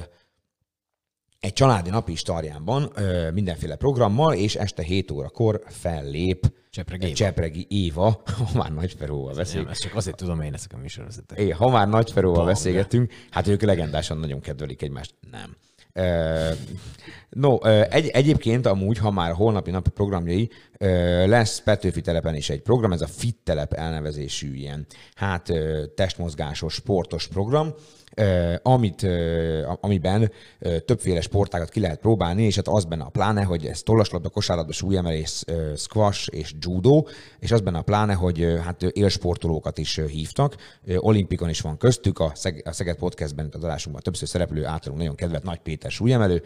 [1.41, 7.15] egy családi nap is Tarjánban, ö, mindenféle programmal, és este 7 órakor fellép Csepregi Éva.
[7.15, 8.21] Csepregi Éva,
[8.53, 9.67] ha már Nagy Feróval Nem, beszél.
[9.69, 11.39] ezt csak azért tudom én ezek a műsorvezetek.
[11.39, 12.51] É, ha már Nagy Feróval Banga.
[12.51, 15.13] beszélgettünk, hát ők legendásan nagyon kedvelik egymást.
[15.31, 15.55] Nem.
[17.29, 20.49] No, egy, egyébként amúgy, ha már holnapi napi programjai,
[21.25, 24.85] lesz Petőfi telepen is egy program, ez a Fit telep elnevezésű ilyen,
[25.15, 25.51] hát
[25.95, 27.73] testmozgásos, sportos program,
[28.61, 29.03] amit,
[29.67, 30.31] a- amiben
[30.85, 34.71] többféle sportágat ki lehet próbálni, és hát az benne a pláne, hogy ez tollaslabda, kosárlabda,
[34.73, 35.43] súlyemelés,
[35.75, 37.03] squash és judo,
[37.39, 40.55] és az benne a pláne, hogy hát élsportolókat is hívtak.
[40.95, 45.15] Olimpikon is van köztük, a, Szeg- a Szeged Podcastben, az adásunkban többször szereplő általunk nagyon
[45.15, 46.43] kedvelt Nagy Péter súlyemelő,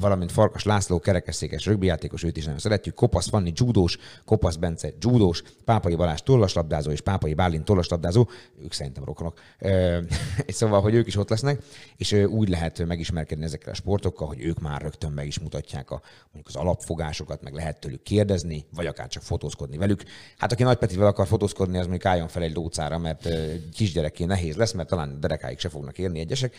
[0.00, 5.42] valamint Farkas László, kerekesszékes rögbijátékos, őt is nagyon szeretjük, Kopasz Fanni judós, Kopasz Bence judós,
[5.64, 8.28] Pápai Balázs tollaslabdázó és Pápai Bálint tollaslabdázó,
[8.62, 9.40] ők szerintem rokonok.
[10.46, 11.62] És szóval, hogy ők is ott lesznek,
[11.96, 16.02] és úgy lehet megismerkedni ezekkel a sportokkal, hogy ők már rögtön meg is mutatják a,
[16.22, 20.02] mondjuk az alapfogásokat, meg lehet tőlük kérdezni, vagy akár csak fotózkodni velük.
[20.38, 23.28] Hát aki Nagy Petivel akar fotózkodni, az mondjuk álljon fel egy lócára, mert
[23.72, 26.54] kisgyerekké nehéz lesz, mert talán derekáig se fognak érni egyesek.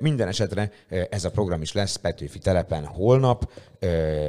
[0.00, 0.72] Minden esetre
[1.10, 3.52] ez a program is lesz Petőfi telepen holnap.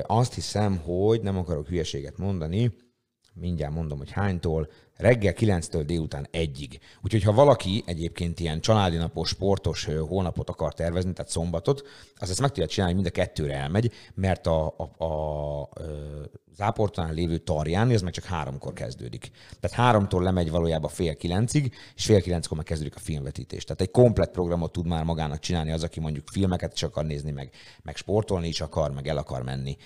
[0.02, 2.74] Azt hiszem, hogy nem akarok hülyeséget mondani,
[3.34, 4.70] mindjárt mondom, hogy hánytól,
[5.02, 6.80] reggel 9-től délután 1-ig.
[7.04, 12.42] Úgyhogy ha valaki egyébként ilyen családi napos, sportos hónapot akar tervezni, tehát szombatot, az ezt
[12.42, 15.70] meg tudja csinálni, mind a kettőre elmegy, mert a, a, a,
[16.56, 19.32] Záportán lévő Tarján, ez meg csak háromkor kezdődik.
[19.60, 23.64] Tehát háromtól lemegy valójában fél kilencig, és fél kilenckor meg kezdődik a filmvetítés.
[23.64, 27.32] Tehát egy komplet programot tud már magának csinálni az, aki mondjuk filmeket is akar nézni,
[27.32, 27.54] meg,
[27.84, 29.78] meg sportolni is akar, meg el akar menni.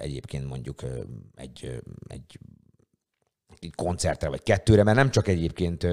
[0.00, 0.82] Egyébként mondjuk
[1.34, 2.38] egy, egy
[3.64, 5.86] egy koncertre vagy kettőre, mert nem csak egyébként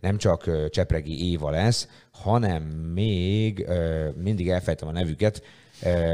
[0.00, 2.62] nem csak Csepregi Éva lesz, hanem
[2.94, 3.66] még
[4.22, 5.42] mindig elfejtem a nevüket,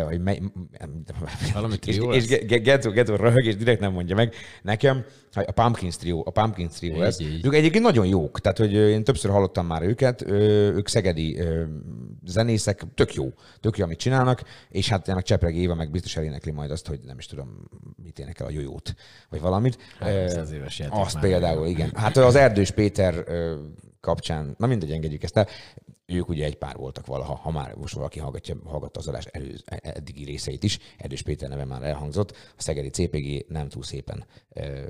[0.07, 0.41] hogy mely,
[1.55, 2.41] Valami és, trió és lesz?
[2.41, 6.31] Ge- Geto, Geto röhög, és direkt nem mondja meg nekem, hogy a Pumpkins Trio, a
[6.31, 7.21] Pumpkins Trio Így, lesz.
[7.21, 7.47] így.
[7.47, 11.39] Ők egyébként nagyon jók, tehát hogy én többször hallottam már őket, ők szegedi
[12.25, 16.51] zenészek, tök jó, tök jó, amit csinálnak, és hát meg Csepreg Éva meg biztos elénekli
[16.51, 17.69] majd azt, hogy nem is tudom,
[18.05, 18.95] mit énekel a jójót,
[19.29, 19.79] vagy valamit.
[19.99, 21.91] 300 Ö, éves Azt például, igen.
[21.95, 23.25] Hát az Erdős Péter
[24.01, 25.47] kapcsán, na mindegy, engedjük ezt el.
[26.07, 29.55] Ők ugye egy pár voltak valaha, ha már most valaki hallgatja, hallgatta az adás elő,
[29.65, 30.79] eddigi részeit is.
[30.99, 32.31] Erdős Péter neve már elhangzott.
[32.31, 34.89] A Szegedi CPG nem túl szépen ö,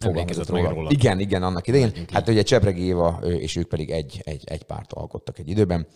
[0.00, 0.70] fogalmazott róla.
[0.70, 0.90] róla.
[0.90, 1.92] Igen, igen, annak idején.
[2.12, 5.86] Hát ugye Csepregi Éva és ők pedig egy, egy, egy párt alkottak egy időben.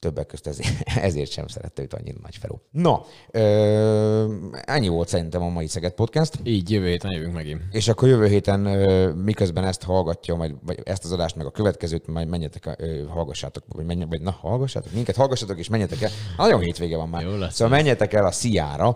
[0.00, 2.60] Többek közt ezért, ezért sem szerette őt annyira nagy Feró.
[2.70, 6.38] Na, ö, ennyi volt szerintem a mai Szeged Podcast.
[6.42, 7.62] Így jövő héten jövünk megint.
[7.70, 11.50] És akkor jövő héten, ö, miközben ezt hallgatja, majd, vagy ezt az adást, meg a
[11.50, 16.10] következőt, majd menjetek, ö, hallgassátok, vagy, menj, vagy na, hallgassátok, minket hallgassatok, és menjetek el.
[16.36, 17.22] Nagyon hétvége van már.
[17.22, 17.54] Jó lesz.
[17.54, 18.88] szóval menjetek el a Sziára,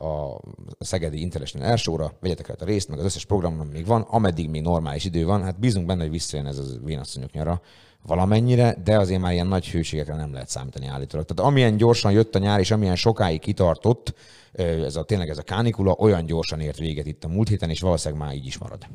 [0.00, 0.40] a
[0.78, 4.62] Szegedi International Airshow-ra, vegyetek el a részt, meg az összes programon még van, ameddig még
[4.62, 5.42] normális idő van.
[5.42, 7.60] Hát bízunk benne, hogy visszajön ez a vénasszonyok nyara
[8.02, 11.26] valamennyire, de azért már ilyen nagy hőségekre nem lehet számítani állítólag.
[11.26, 14.14] Tehát amilyen gyorsan jött a nyár, és amilyen sokáig kitartott,
[14.52, 17.80] ez a, tényleg ez a kánikula, olyan gyorsan ért véget itt a múlt héten, és
[17.80, 18.86] valószínűleg már így is marad.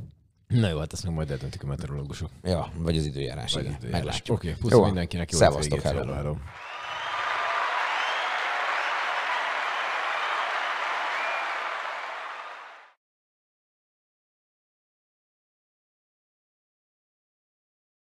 [0.47, 2.29] Na jó, hát ezt meg majd eldöntik a meteorológusok.
[2.43, 3.75] Ja, vagy az időjárás, Vagy igen.
[3.75, 4.03] időjárás.
[4.03, 4.37] Meglátjuk.
[4.37, 6.35] Oké, pusz Jó, mindenkinek, jó Szevasztok, hello, hello.